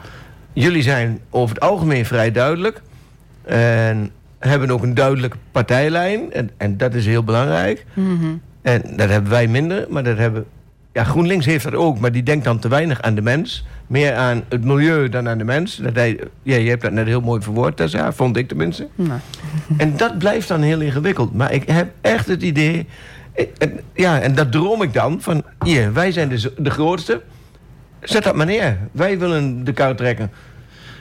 [0.54, 2.82] jullie zijn over het algemeen vrij duidelijk.
[3.44, 6.34] En hebben ook een duidelijke partijlijn.
[6.34, 7.86] En, en dat is heel belangrijk.
[8.62, 10.46] En dat hebben wij minder, maar dat hebben...
[10.96, 13.66] Ja, GroenLinks heeft dat ook, maar die denkt dan te weinig aan de mens.
[13.88, 15.76] Meer aan het milieu dan aan de mens.
[15.76, 18.88] Dat hij, ja, je hebt dat net heel mooi verwoord, Tessa, vond ik tenminste.
[18.96, 19.20] Nou.
[19.78, 21.34] En dat blijft dan heel ingewikkeld.
[21.34, 22.88] Maar ik heb echt het idee...
[23.34, 25.22] ik- en- ja, en dat droom ik dan.
[25.22, 27.22] Van, hier, wij zijn de, de grootste.
[28.02, 28.78] Zet dat maar neer.
[28.92, 30.32] Wij willen de kar trekken.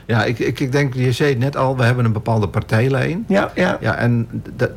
[0.05, 3.25] Ja, ik, ik, ik denk, je zei het net al, we hebben een bepaalde partijlijn.
[3.27, 3.77] Ja, ja.
[3.81, 4.71] Ja, en dat,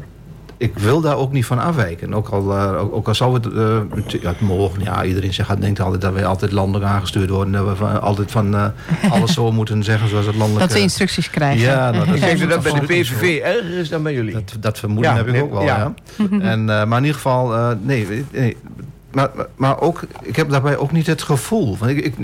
[0.58, 2.14] ik wil daar ook niet van afwijken.
[2.14, 5.34] Ook al, eh, ook, ook al zou het, eh, het- ja, het mogen, ja, iedereen
[5.34, 7.52] zegt, denkt altijd dat wij altijd landelijk aangestuurd worden.
[7.52, 8.66] Dat we van, altijd van eh,
[9.10, 10.66] alles zo moeten zeggen zoals het landelijk...
[10.66, 11.60] Dat we instructies krijgen.
[11.66, 12.86] Ja, nou, Ik denk dat dat bij de.
[12.86, 14.32] PVV erger is dan bij jullie.
[14.32, 15.92] Dat, dat vermoeden Ja, heb ik nee, ook wel, ja.
[16.16, 16.24] ja.
[16.50, 18.56] En, eh, maar in ieder geval, eh, nee, nee.
[19.12, 21.76] Maar, maar- ook, ik heb daarbij ook niet het gevoel.
[21.78, 22.14] Want ik, ik,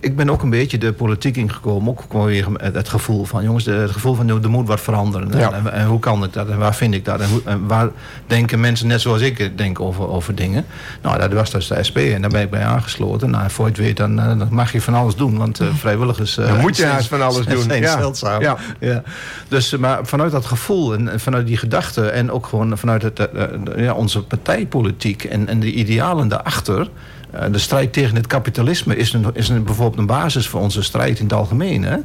[0.00, 1.88] ik ben ook een beetje de politiek ingekomen.
[1.88, 5.38] Ook gewoon weer het, gevoel van, jongens, de, het gevoel van er moet wat veranderen.
[5.38, 5.52] Ja.
[5.52, 6.48] En, en hoe kan het dat?
[6.48, 7.20] En waar vind ik dat?
[7.20, 7.88] En, hoe, en waar
[8.26, 10.64] denken mensen net zoals ik denk over, over dingen?
[11.02, 13.30] Nou, dat was dus de SP en daar ben ik bij aangesloten.
[13.30, 15.38] Nou, voor je het weet, dan, eh, dan mag je van alles doen.
[15.38, 16.38] Want eh, vrijwilligers...
[16.38, 17.62] eh, Dan moet je haast van alles doen.
[17.62, 17.98] zijn Ja.
[17.98, 18.42] zeldzaam.
[18.42, 18.56] Ja.
[18.80, 19.02] Ja.
[19.48, 22.08] Dus, eh, maar vanuit dat gevoel en, vanuit die gedachte...
[22.10, 23.50] en ook gewoon vanuit het, eh, eh,
[23.84, 26.88] ja, onze partijpolitiek en, en de idealen daarachter...
[27.30, 30.82] eh, de strijd tegen het kapitalisme is, een, is een, bijvoorbeeld een basis voor onze
[30.82, 31.82] strijd in het algemeen.
[31.84, 31.96] Hè?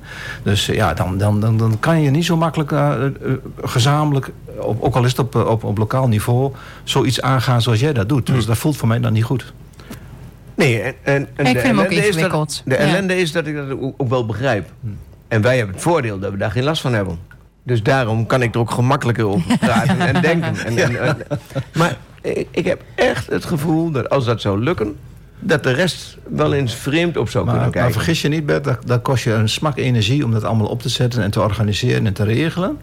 [0.44, 2.94] Dus eh, ja, dan, dan, dan, dan kan je niet zo makkelijk eh,
[3.64, 6.52] gezamenlijk, op, ook al is het op, op, op lokaal niveau...
[6.84, 8.26] zoiets aangaan zoals jij dat doet.
[8.26, 9.54] Dus dat voelt voor mij dan niet goed.
[10.56, 12.62] Nee, en, en, en Ik de vind hem ook ellende is dat- ingewikkeld.
[12.66, 12.80] de Ja.
[12.80, 14.70] ellende is dat ik dat ook, ook wel begrijp.
[15.28, 17.20] En wij hebben het voordeel dat we daar geen last van hebben.
[17.64, 20.56] Dus daarom kan ik er ook gemakkelijker over praten en denken.
[20.66, 21.18] En, en, en-
[21.74, 24.96] maar ik, ik heb echt het gevoel dat als dat zou lukken...
[25.40, 28.02] dat de rest wel eens vreemd op zou Maar, kunnen maar kijken.
[28.04, 30.24] vergis je niet, Bert, dat, dat kost je een smak energie...
[30.24, 32.78] om dat allemaal op te zetten en te organiseren en te regelen.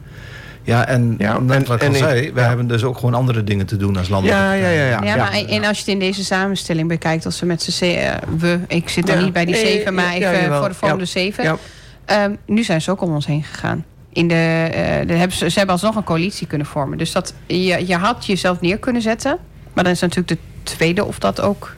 [0.65, 2.33] Ja, en, Ja, net en- wat ik al ik- zei...
[2.33, 2.47] we ja.
[2.49, 4.39] hebben dus ook gewoon andere dingen te doen als landelijk.
[4.41, 5.01] ja, ja, ja, ja.
[5.05, 7.87] Ja, maar en als je het in deze samenstelling bekijkt, als ze met z'n ze-
[7.87, 9.21] eh, we, ik zit Ja.
[9.21, 10.59] niet bij die zeven, maar even jawel.
[10.61, 11.11] voor de volgende Ja.
[11.11, 11.45] zeven.
[11.45, 11.57] Ja.
[12.05, 13.85] Ehm, nu zijn ze ook om ons heen gegaan.
[14.13, 16.99] In de, eh, de hebben ze, ze hebben alsnog een coalitie kunnen vormen.
[16.99, 19.39] Dus dat, je, je had jezelf neer kunnen zetten.
[19.73, 21.75] Maar dan is natuurlijk de tweede of dat ook.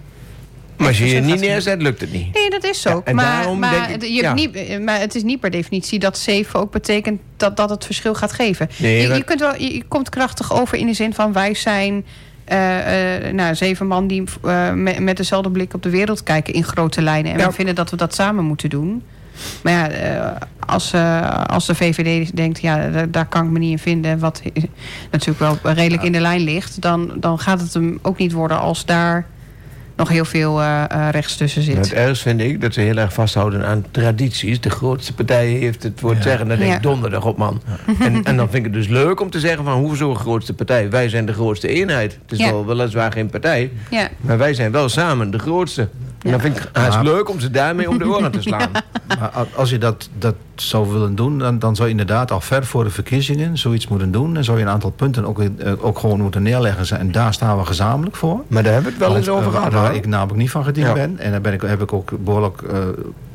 [0.77, 2.35] Maar als je je niet neerzet, lukt het niet.
[2.35, 3.03] Nee, dat is zo.
[3.05, 7.21] Ja, maar, ik- je niet, maar het is niet per definitie dat zeven ook betekent
[7.37, 8.69] dat dat het verschil gaat geven.
[8.79, 12.05] Nee, je, kunt wel, je, je komt krachtig over in de zin van wij zijn
[12.45, 14.23] eh, eh, nou, zeven man die
[14.75, 17.33] met, met dezelfde blik op de wereld kijken in grote lijnen.
[17.33, 17.47] En Ja.
[17.47, 19.03] we vinden dat we dat samen moeten doen.
[19.63, 20.31] Maar ja, eh,
[20.67, 24.19] als, eh, als de VVD denkt, ja, daar, daar kan ik me niet in vinden,
[24.19, 24.43] wat
[25.11, 28.59] natuurlijk wel redelijk in de lijn ligt, dan, dan gaat het hem ook niet worden
[28.61, 29.27] als daar
[29.97, 31.77] nog heel veel eh, eh, rechts tussen zit.
[31.77, 34.61] Het ergst vind ik dat ze heel erg vasthouden aan tradities.
[34.61, 36.49] De grootste partij heeft het voor het zeggen.
[36.49, 36.83] Dan denk ik Ja.
[36.83, 37.63] donderdag op, man.
[38.01, 39.79] En, en dan vind ik het dus leuk om te zeggen van...
[39.79, 40.91] hoezo grootste partij?
[40.91, 42.19] Wij zijn de grootste eenheid.
[42.23, 42.51] Het is Ja.
[42.51, 43.71] wel weliswaar geen partij.
[43.91, 44.09] Ja.
[44.21, 45.89] Maar wij zijn wel samen de grootste.
[46.25, 48.71] En dan vind ik het is leuk om ze daarmee om de oren te slaan.
[49.19, 52.65] Maar als je dat, dat zou willen doen, dan, dan zou je inderdaad al ver
[52.67, 54.37] voor de verkiezingen zoiets moeten doen.
[54.37, 56.99] En zou je een aantal punten ook, eh, ook gewoon moeten neerleggen.
[56.99, 58.43] En daar staan we gezamenlijk voor.
[58.47, 59.73] Maar daar hebben we het wel eens over eh, gehad.
[59.73, 60.93] Waar ik namelijk niet van gediend Ja.
[60.93, 61.19] ben.
[61.19, 62.63] En daar ben ik, heb ik ook behoorlijk...
[62.63, 62.79] eh,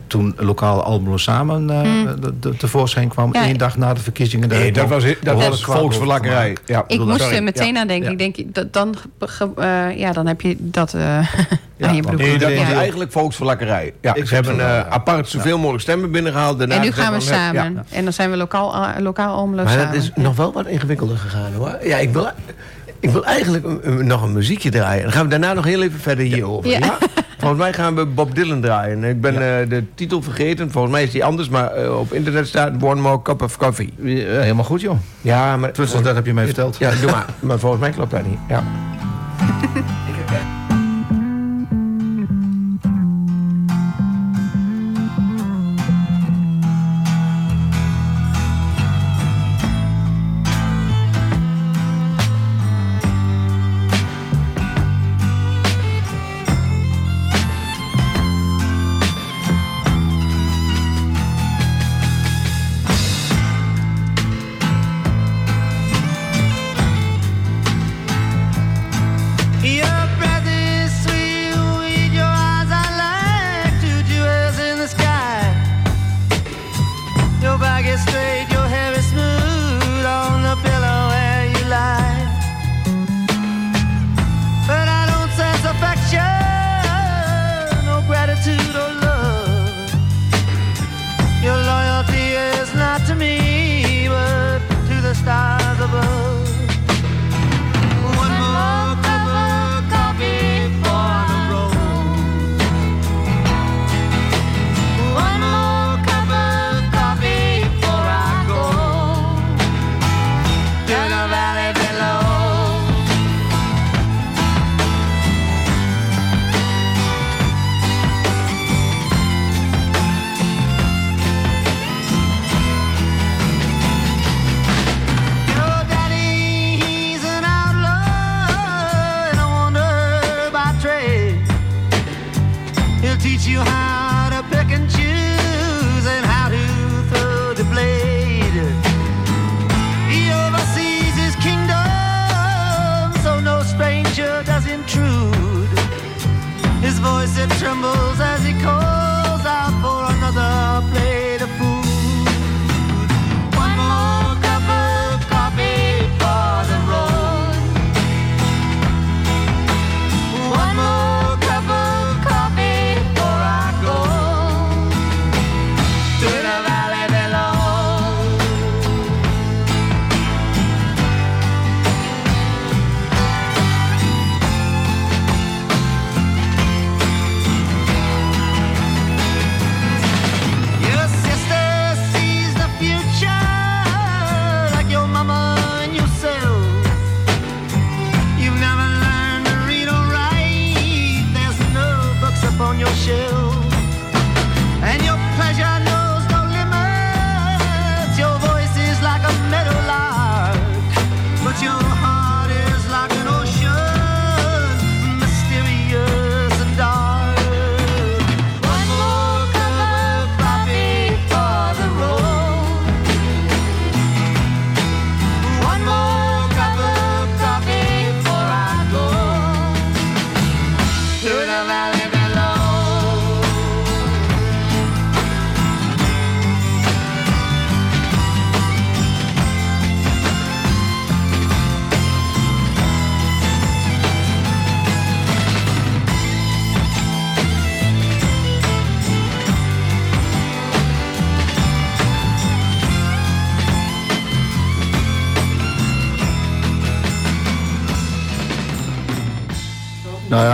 [0.10, 1.82] toen lokaal Almelo samen eh,
[2.22, 3.34] de- de- tevoorschijn kwam.
[3.34, 3.44] Ja.
[3.44, 4.50] één dag na de verkiezingen.
[4.50, 6.58] Nee, dat was, dat was volksverlakkerij.
[6.66, 7.36] Ja, Ik moest sorry.
[7.36, 7.80] er meteen Ja.
[7.80, 8.06] aan denken.
[8.18, 8.18] Ja.
[8.26, 11.18] Ik denk, dat, dan, ge- eh, ja, dan heb je dat eh
[11.82, 12.18] aan je broek.
[12.18, 13.94] Nee, dat was eigenlijk volksverlakkerij.
[14.02, 16.58] Ja, Ik ze hebben eh, apart zoveel mogelijk stemmen binnengehaald.
[16.60, 17.86] Daarna En nu gaan we samen.
[17.90, 19.86] En dan zijn we lokaal, lokaal Almelo Maar samen.
[19.94, 21.78] dat is nog wel wat ingewikkelder gegaan hoor.
[21.84, 22.28] Ja, ik wil,
[23.00, 25.04] ik wil eigenlijk nog een muziekje draaien.
[25.04, 26.70] Dan gaan we daarna nog heel even verder hierover.
[26.70, 26.98] Ja.
[27.40, 29.04] Volgens mij gaan we Bob Dylan draaien.
[29.04, 30.72] Ik ben eh, de titel vergeten.
[30.72, 33.94] Volgens mij is die anders, maar eh, op internet staat One More Cup of Coffee.
[33.98, 34.98] Ja, helemaal goed, joh.
[35.22, 35.72] Ja, maar...
[35.72, 36.78] Tenminste, dat heb je mij verteld.
[36.78, 37.26] Ja, doe maar.
[37.40, 38.40] Maar volgens mij klopt dat niet.
[38.48, 38.64] Ja.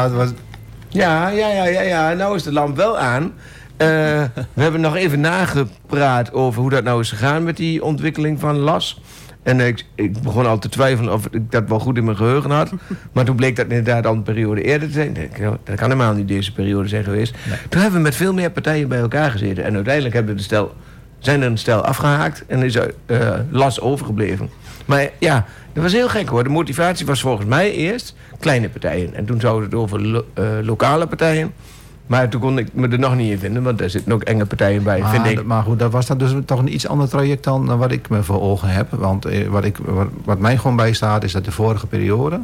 [0.09, 0.29] het was,
[0.87, 2.13] Ja, ja, ja, ja, ja.
[2.13, 3.33] Nou is de lamp wel aan.
[3.77, 3.87] Eh,
[4.53, 8.57] we hebben nog even nagepraat over hoe dat nou is gegaan met die ontwikkeling van
[8.57, 9.01] LAS.
[9.43, 12.51] En ik, ik begon al te twijfelen of ik dat wel goed in mijn geheugen
[12.51, 12.71] had.
[13.11, 15.17] Maar toen bleek dat inderdaad al een periode eerder te zijn.
[15.63, 17.35] Dat kan helemaal niet deze periode zijn geweest.
[17.69, 19.63] Toen hebben we met veel meer partijen bij elkaar gezeten.
[19.63, 20.73] En uiteindelijk hebben we de stel,
[21.19, 24.49] zijn er een stel afgehaakt en is er eh, LAS overgebleven.
[24.85, 25.45] Maar ja,
[25.75, 26.43] dat was heel gek hoor.
[26.43, 29.13] De motivatie was volgens mij eerst kleine partijen.
[29.15, 31.53] En toen zouden het over lo- eh, lokale partijen.
[32.07, 34.45] Maar toen kon ik me er nog niet in vinden, want daar zitten ook enge
[34.45, 35.43] partijen bij, Maar, vind ik.
[35.45, 38.09] maar goed, dat was dat dus toch een iets ander traject dan dan wat ik
[38.09, 38.87] me voor ogen heb.
[38.91, 42.39] Want eh, wat, ik, wat, wat mij gewoon bijstaat is dat de vorige periode...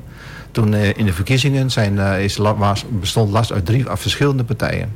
[0.51, 4.43] toen eh, in de verkiezingen zijn, eh, is, was, bestond last uit drie af verschillende
[4.43, 4.91] partijen.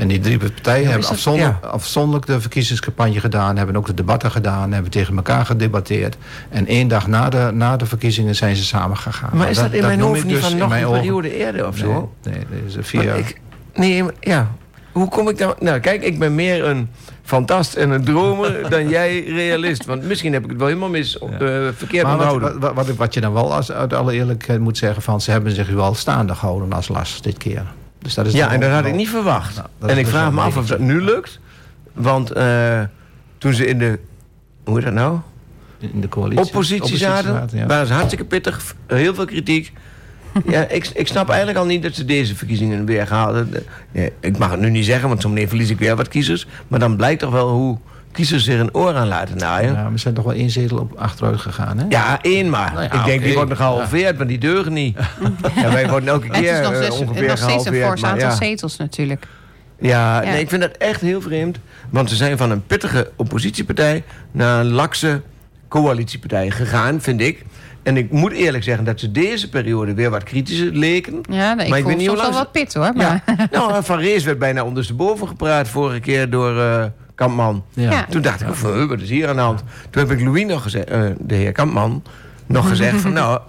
[0.00, 3.56] En die drie partijen hebben afzonderlijk, afzonderlijk de verkiezingscampagne gedaan...
[3.56, 6.16] hebben ook de debatten gedaan, hebben tegen elkaar gedebatteerd.
[6.48, 9.30] En één dag na de, na de verkiezingen zijn ze samen gegaan.
[9.32, 12.12] Maar is dat, in mijn hoofd niet dus van nog een periode eerder of zo?
[12.22, 13.14] Nee, nee, via...
[13.14, 13.40] ik,
[13.74, 14.50] nee, ja.
[14.92, 15.54] Hoe kom ik dan...
[15.58, 16.88] Nou, kijk, ik ben meer een
[17.22, 19.84] fantast en een dromer dan jij realist.
[19.84, 21.28] Want misschien heb ik het wel helemaal mis, eh,
[21.74, 25.02] verkeerd Maar wat, wat, wat, wat je dan wel als, uit alle eerlijkheid moet zeggen...
[25.02, 27.64] van ze hebben zich wel staande gehouden als last dit keer.
[28.02, 29.56] Dus dat is Ja, en dat had ik niet verwacht.
[29.56, 31.40] Nou, en is ik dus vraag me af of dat nu lukt.
[31.92, 32.80] Want eh,
[33.38, 33.98] toen ze in de...
[34.64, 35.18] Hoe heet dat nou?
[35.78, 36.44] In de coalitie.
[36.44, 37.48] Oppositie zaten.
[37.52, 37.66] ja.
[37.66, 38.74] Waren ze hartstikke pittig.
[38.86, 39.72] Heel veel kritiek.
[40.46, 43.52] Ja, ik, ik snap eigenlijk al niet dat ze deze verkiezingen weer halen.
[43.92, 46.46] Ja, ik mag het nu niet zeggen, want zo meneer verlies ik weer wat kiezers.
[46.68, 47.78] Maar dan blijkt toch wel hoe
[48.12, 49.72] kiezers zich een oor aan laten naaien.
[49.72, 51.84] Ja, we zijn toch wel één zetel op achteruit gegaan, hè?
[51.88, 52.72] Ja, één maar.
[52.72, 54.96] Nou ja, ik denk, die wordt nog gehalveerd, maar die deugen niet.
[55.54, 57.74] ja, wij worden elke En het keer is nog, eh, steeds- ongeveer nog steeds een
[57.82, 58.34] fors aantal ja.
[58.34, 59.26] zetels natuurlijk.
[59.78, 60.30] Ja, Ja.
[60.30, 61.58] Nee, ik vind dat echt heel vreemd.
[61.90, 64.02] Want ze zijn van een pittige oppositiepartij
[64.32, 65.22] naar een lakse
[65.68, 67.44] coalitiepartij gegaan, vind ik.
[67.82, 71.20] En ik moet eerlijk zeggen dat ze deze periode weer wat kritischer leken.
[71.30, 72.92] Ja, nee, ik Maar ik voel weet niet soms wel wat pit hoor.
[72.94, 73.46] Maar, Ja.
[73.50, 76.84] nou, Van Rees werd bijna ondersteboven gepraat vorige keer door eh,
[77.24, 77.64] Kampman.
[77.74, 78.06] Ja.
[78.10, 79.62] Toen dacht ik, van, "Huh, wat is hier aan de hand?
[79.90, 82.02] Toen heb ik Louis nog gezegd, eh, de heer Kampman,
[82.46, 83.40] nog gezegd van nou,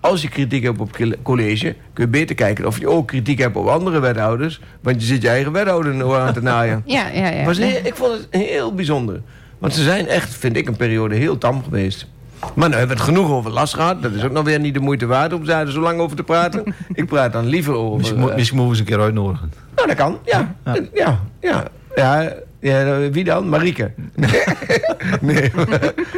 [0.00, 3.38] als je kritiek hebt op het college, kun je beter kijken of je ook kritiek
[3.38, 4.60] hebt op andere wethouders.
[4.80, 6.82] Want je zit je eigen wethouder aan te naaien.
[6.96, 7.44] ja, ja, ja.
[7.44, 9.20] Was heel- ik vond het heel bijzonder.
[9.58, 12.06] Want ze zijn echt, vind ik, een periode heel tam geweest.
[12.40, 14.02] Maar nou hebben we het genoeg over last gehad.
[14.02, 16.22] Dat is ook nog weer niet de moeite waard om daar zo lang over te
[16.22, 16.64] praten.
[16.92, 17.98] ik praat dan liever over...
[17.98, 19.52] Misschien, moet- eh, misschien moeten we eens een keer uitnodigen.
[19.74, 20.18] nou, dat kan.
[20.24, 20.54] Ja.
[20.64, 20.76] Ja.
[20.94, 21.20] Ja.
[21.40, 21.64] ja.
[21.96, 22.32] ja,
[23.12, 23.48] wie dan?
[23.48, 23.92] Marieke.
[24.14, 24.42] Nee.
[25.20, 25.50] nee,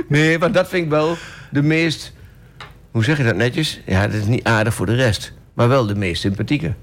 [0.09, 1.17] nee, want dat vind ik wel
[1.51, 2.13] de meest...
[2.91, 3.81] Hoe zeg je dat netjes?
[3.87, 5.33] Ja, dat is niet aardig voor de rest.
[5.55, 6.75] Maar wel de meest sympathieke.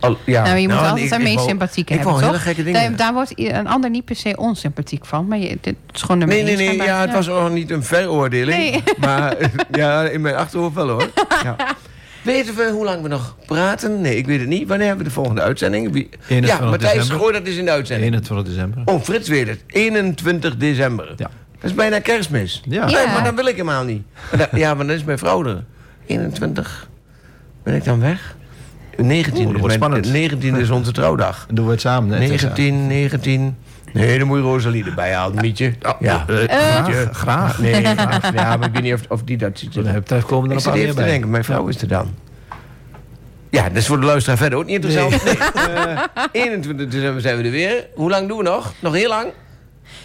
[0.00, 0.42] Al, ja.
[0.42, 2.26] Nou, je moet Nou, altijd een ik meest sympathieke ik hebben, toch?
[2.26, 2.80] hele gekke dingen.
[2.80, 5.26] Daar, daar wordt een ander niet per se onsympathiek van.
[5.26, 6.86] Maar je, dit is gewoon nummer Nee, nee, nee.
[6.86, 8.56] Ja, het was ook niet een veroordeling.
[8.58, 8.82] Nee.
[8.98, 9.36] Maar
[9.72, 11.10] ja, in mijn achterhoofd wel hoor.
[11.42, 11.56] Ja.
[12.24, 14.00] Weten we hoe lang we nog praten?
[14.00, 14.68] Nee, ik weet het niet.
[14.68, 15.92] Wanneer hebben we de volgende uitzending?
[15.92, 16.08] Wie...
[16.28, 18.12] 21 Ja, Matthijs, gooi dat is in de uitzending.
[18.12, 18.82] 21 december.
[18.84, 19.60] Oh, Frits weet het.
[19.66, 21.12] 21 december.
[21.16, 21.30] Ja.
[21.60, 22.62] Dat is bijna kerstmis.
[22.68, 22.84] Ja.
[22.86, 24.02] Nee, maar dan wil ik helemaal niet.
[24.36, 25.64] Maar ja, maar dan is mijn vrouw er.
[26.06, 26.88] 21.
[27.62, 28.36] Ben ik dan weg?
[28.96, 30.12] 19, Oeh, dat wordt mijn- spannend.
[30.12, 31.44] 19 is onze trouwdag.
[31.46, 32.10] Dan doen we het samen.
[32.10, 32.18] Hè?
[32.18, 33.56] 19, 19.
[33.94, 35.74] Nee, dan moet je Rosalie erbij halen, Mietje.
[36.00, 36.24] Ja.
[36.28, 37.08] Eh, graag.
[37.12, 37.58] graag.
[37.58, 40.56] Nee, maar, ja, maar ik weet niet of, of die dat dat betreft komen er
[40.56, 41.04] Ik nog zit een paar te meer bij.
[41.04, 42.14] denken, mijn vrouw is er dan.
[43.50, 45.24] Ja, dat is voor de luisteraar verder ook niet interessant.
[45.24, 45.34] Nee.
[45.74, 46.00] Eh,
[46.32, 47.86] 21 december zijn we er weer.
[47.94, 48.72] Hoe lang doen we nog?
[48.80, 49.26] Nog heel lang?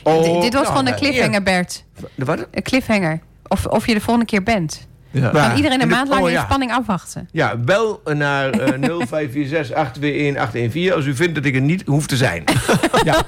[0.04, 1.84] Oh, Dit- nou, gewoon een cliffhanger, Bert.
[2.16, 2.48] De wat?
[2.52, 3.20] Een cliffhanger.
[3.48, 4.88] Of, of je de volgende keer bent.
[5.12, 5.30] Ja.
[5.30, 7.30] Kan iedereen een de- maand lang oh, in spanning afwachten.
[7.32, 12.08] Ja, bel naar eh 0546 821 814 als u vindt dat ik er niet hoef
[12.08, 12.44] te zijn.
[13.04, 13.24] ja.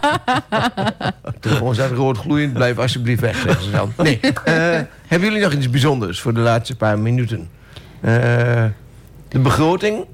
[1.24, 3.94] De telefoon staat rood gloeiend, blijf alsjeblieft weg, zeggen ze dan.
[3.98, 4.20] Nee.
[4.20, 4.54] eh,
[5.08, 7.50] hebben jullie nog iets bijzonders voor de laatste paar minuten?
[8.02, 8.12] Eh,
[9.28, 10.06] de begroting.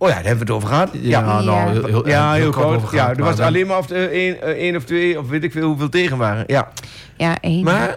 [0.00, 0.90] Oh ja, daar hebben we het over gehad.
[0.92, 2.76] Ja, Ja, nou, heel, heel, ja heel kort kort.
[2.76, 5.28] over Ja, er was dan- alleen maar of er één, eh, één of twee, of
[5.28, 6.44] weet ik veel hoeveel tegen waren.
[6.46, 6.68] Ja.
[7.16, 7.64] Ja, één.
[7.64, 7.96] Maar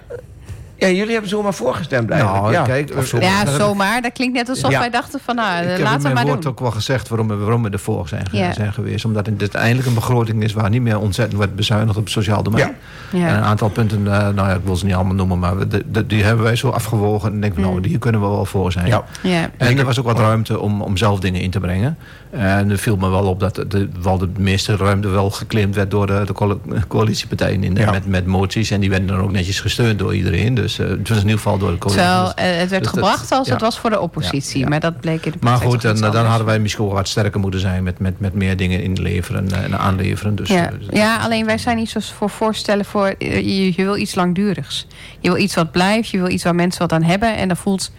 [0.88, 2.42] ja, jullie hebben zomaar voorgestemd eigenlijk.
[2.42, 2.64] Nou, ja.
[2.64, 4.02] kijk, Of ja, zomaar.
[4.02, 4.80] Dat klinkt net alsof Ja.
[4.80, 6.52] wij dachten van, nou, Ik heb in laten we mijn maar doen.
[6.52, 8.54] ook wel gezegd waarom we, waarom we ervoor zijn, Ja.
[8.54, 9.06] zijn geweest.
[9.06, 12.44] Omdat het uiteindelijk een begroting is waar niet meer ontzettend wordt bezuinigd op het sociaal
[12.44, 12.76] domein.
[13.12, 13.28] Ja.
[13.28, 15.68] En een aantal punten, eh, nou ja, ik wil ze niet allemaal noemen, maar we-
[15.68, 17.32] de- de- die hebben wij zo afgewogen.
[17.34, 17.84] En denk ik, nou, Mm.
[17.84, 18.88] hier kunnen we wel voor zijn.
[18.88, 19.04] Ja.
[19.22, 19.50] Ja.
[19.58, 21.98] En er was ook wat ruimte om, om zelf dingen in te brengen.
[22.30, 25.92] En er viel me wel op dat de, wel de meeste ruimte wel geclaimd werd
[25.92, 26.58] door de, de coali-
[26.88, 27.92] coalitiepartijen in, Ja.
[27.92, 28.72] met, met moties.
[28.72, 30.54] En die werden dan ook netjes gesteund door iedereen.
[30.54, 32.06] Dus eh, het was in ieder geval door de coalitie.
[32.06, 33.54] Terwijl Dus- eh, het werd dus dat- gebracht als ja.
[33.54, 34.58] het was voor de oppositie.
[34.58, 34.70] Ja, ja.
[34.70, 37.08] Maar dat bleek in de Maar goed, en, iets dan hadden wij misschien wel wat
[37.08, 40.36] sterker moeten zijn met, met, met meer dingen inleveren en, en aanleveren.
[40.36, 40.66] Dus, Ja.
[40.72, 43.08] eh, ja, alleen wij zijn niet zo voor voorstellen voor...
[43.08, 44.88] eh, Je, je wil iets langdurigs.
[45.20, 46.10] Je wil iets wat blijft.
[46.10, 47.36] Je wil iets waar mensen wat aan hebben.
[47.36, 47.92] En dan voelt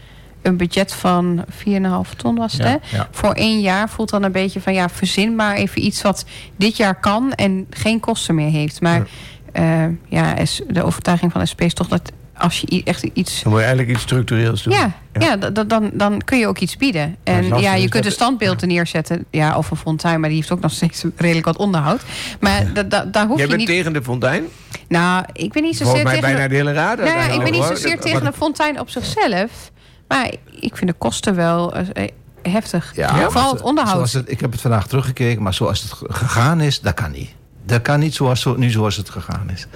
[0.43, 2.97] een budget van 4,5 ton was het, Ja, hè?
[2.97, 3.09] ja.
[3.11, 4.75] Voor één jaar voelt dan een beetje van...
[4.75, 6.25] ja, verzin maar even iets wat
[6.57, 7.33] dit jaar kan...
[7.33, 8.81] en geen kosten meer heeft.
[8.81, 9.07] Maar
[9.53, 12.13] ja, ja is- de overtuiging van SP is toch dat...
[12.37, 14.73] als je echt iets Dan moet je eigenlijk iets structureels doen.
[14.75, 15.37] ja, ja.
[15.37, 17.17] dan, dan kun je ook iets bieden.
[17.25, 19.25] En ja, je is kunt de dat- standbeelden neerzetten.
[19.31, 22.01] Ja, of een fontein, maar die heeft ook nog steeds redelijk wat onderhoud.
[22.41, 23.77] Maar da, da- daar hoef Jij je bent niet...
[23.77, 24.45] tegen de fontein?
[24.89, 26.35] Nou, ik ben niet zozeer Volgens mij tegen...
[26.35, 26.99] bijna de hele raad.
[26.99, 29.71] nou ja, ik ben niet zozeer tegen een fontein op zichzelf.
[30.09, 31.75] Maar ik vind de kosten wel...
[31.75, 32.09] eh,
[32.43, 32.93] heftig.
[32.97, 33.95] Ja, Vooral het onderhoud.
[33.95, 37.31] zoals het, ik heb het vandaag teruggekeken, maar zoals het gegaan is, dat kan niet.
[37.67, 39.67] Dat kan niet zoals, zo- nu zoals het gegaan is.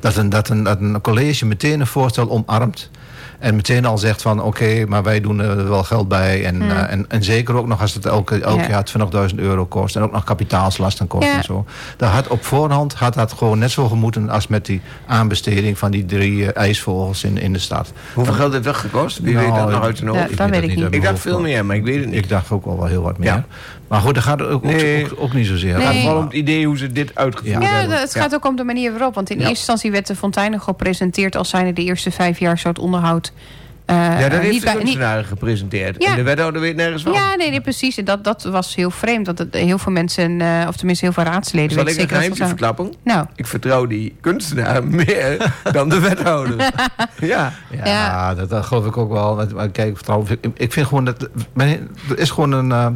[0.00, 2.90] Dat een, dat, een, dat een college meteen een voorstel omarmt.
[3.38, 6.44] En meteen al zegt van oké, maar wij doen er wel geld bij.
[6.44, 8.62] En, eh, en, en zeker ook nog als het elke, elk Hmm.
[8.62, 8.68] Ja.
[8.68, 9.96] jaar 20.000 euro kost.
[9.96, 11.36] En ook nog kapitaalslasten kost Ja.
[11.36, 11.64] en zo.
[11.96, 15.90] Dat had op voorhand had dat gewoon net zo gemoeten als met die aanbesteding van
[15.90, 17.92] die drie eh, ijsvogels in, in de stad.
[18.14, 19.18] Hoeveel geld heeft dat gekost?
[19.18, 20.50] Wie Nou, weet dat nog uit Ja, hoofd?
[20.50, 20.86] weet ik niet.
[20.94, 22.14] Ik dacht veel meer, maar ik weet het niet.
[22.14, 23.44] Ik dacht ook wel wel heel wat meer.
[23.88, 25.04] Maar goed, dat gaat ook, ook, Nee.
[25.04, 25.74] ook, ook niet zozeer.
[25.74, 27.68] Het gaat vooral om het idee hoe ze dit uitgevoerd Ja.
[27.68, 28.00] Hebben.
[28.00, 29.14] het gaat ook om de manier waarop.
[29.14, 29.40] Want in Ja.
[29.42, 32.78] eerste instantie werd de fontein nog gepresenteerd als zijnde de eerste vijf jaar zo het
[32.78, 33.32] onderhoud.
[33.84, 36.02] eh, Ja, dat heeft niet de kunstenaar gepresenteerd.
[36.02, 36.10] Ja.
[36.10, 37.12] En de wethouder weet nergens van.
[37.12, 37.96] Ja, nee, nee, precies.
[37.98, 39.26] En dat, dat was heel vreemd.
[39.26, 41.70] Dat het, heel veel mensen, eh, of tenminste heel veel raadsleden...
[41.70, 42.92] Zal ik een zeker dat geheimtje ze- verklappen?
[43.04, 46.56] Nou, Ik vertrouw die kunstenaar meer dan de wethouder.
[47.20, 47.52] ja.
[47.70, 48.34] Ja, Ja.
[48.34, 49.46] Dat, dat geloof ik ook wel.
[49.54, 51.28] Maar- kijk, trouwens, ik, ik vind gewoon dat...
[51.56, 51.78] Er
[52.18, 52.72] is gewoon een...
[52.72, 52.86] eh,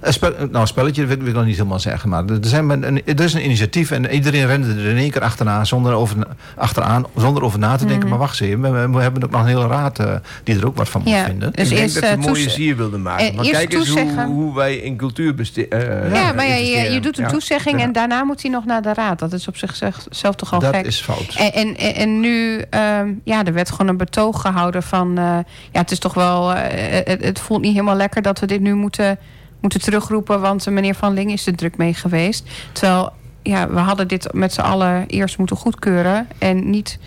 [0.00, 2.08] een spel, nou, spelletje dat wil ik nog niet helemaal zeggen.
[2.08, 5.22] Maar er, zijn een, er is een initiatief en iedereen rende er in één keer
[5.22, 6.16] achteraan zonder over,
[6.56, 8.08] achteraan, zonder over na te denken.
[8.08, 10.12] Maar wacht eens even, we, we hebben ook nog een hele raad eh,
[10.44, 11.52] die er ook wat van moet vinden.
[11.52, 13.26] Dus ik denk eerst, dat ze eh, een mooie sier wilden maken.
[13.26, 14.26] Eh, maar eerst kijk eens hoe, toezeggen.
[14.26, 16.14] hoe wij in cultuur besteden.
[16.14, 17.30] ja, maar ja, je, je doet een Ja.
[17.30, 17.84] toezegging Ja.
[17.84, 19.18] en daarna moet hij nog naar de raad.
[19.18, 20.86] Dat is op zichzelf toch al dat gek.
[20.86, 21.34] is fout.
[21.52, 25.18] En, en, en nu, ehm, ja, er werd gewoon een betoog gehouden van...
[25.18, 25.24] eh,
[25.72, 26.52] ja, het is toch wel...
[26.54, 29.18] eh, het, het voelt niet helemaal lekker dat we dit nu moeten,
[29.60, 30.40] moeten terugroepen...
[30.40, 32.48] want meneer Van Ling is er druk mee geweest.
[32.72, 36.28] Terwijl, ja, we hadden dit met z'n allen eerst moeten goedkeuren...
[36.38, 36.98] en niet...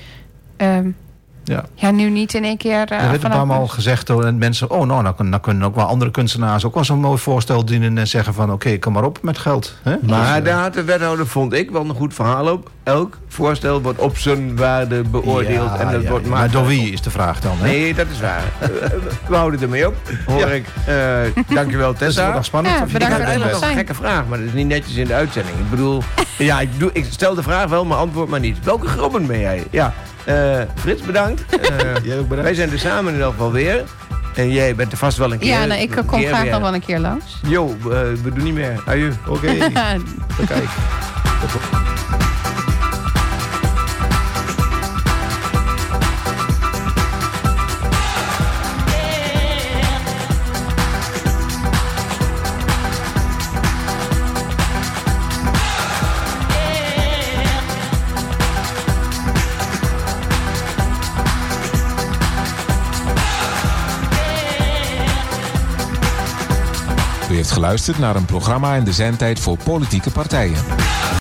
[0.58, 0.89] ehm,
[1.43, 1.66] Ja.
[1.74, 2.72] ja, nu niet in één keer...
[2.91, 4.70] eh, Er werd een vanaf- paar maal gezegd door en mensen...
[4.72, 6.66] oh, nou, dan kunnen ook wel andere kunstenaars...
[6.66, 8.51] ook wel zo'n mooi voorstel dienen en zeggen van...
[8.51, 9.76] oké, kom maar op met geld.
[9.82, 9.95] Hè?
[10.01, 12.70] Maar Dus, eh, daar had de wethouder, vond ik, wel een goed verhaal op.
[12.84, 15.69] Elk voorstel wordt op zijn waarde beoordeeld.
[15.69, 16.31] ja, en dat ja, wordt ja.
[16.31, 17.57] Maar door wie is de vraag dan?
[17.57, 17.63] Hè?
[17.67, 18.43] Nee, dat is waar.
[18.59, 18.69] Eh,
[19.27, 20.47] We houden ermee op, hoor Ja.
[20.47, 20.65] ik.
[20.86, 20.95] Eh,
[21.55, 22.21] dankjewel, Tessa.
[22.21, 22.75] wordt nog spannend.
[22.77, 25.13] Ja, Ik bedankt had nog een gekke vraag, maar dat is niet netjes in de
[25.13, 25.57] uitzending.
[25.57, 26.03] Ik bedoel,
[26.38, 28.63] ja, ik, doe, ik stel de vraag wel, maar antwoord maar niet.
[28.63, 29.63] Welke grobben ben jij?
[29.69, 29.93] Ja,
[30.25, 31.43] eh, Frits, bedankt.
[31.51, 31.59] Eh,
[32.03, 32.43] Jij ook bedankt.
[32.43, 33.84] wij zijn er samen in ieder geval weer.
[34.36, 35.49] En jij bent er vast wel een keer.
[35.49, 36.51] Ja, nou, ik kom graag weer.
[36.51, 37.39] nog wel een keer langs.
[37.47, 37.88] Jo, eh,
[38.23, 38.81] we doen niet meer.
[38.86, 39.11] Aju.
[39.27, 39.55] Oké,
[40.47, 40.69] kijk.
[67.43, 70.55] Heeft geluisterd naar een programma in de zendtijd voor politieke partijen.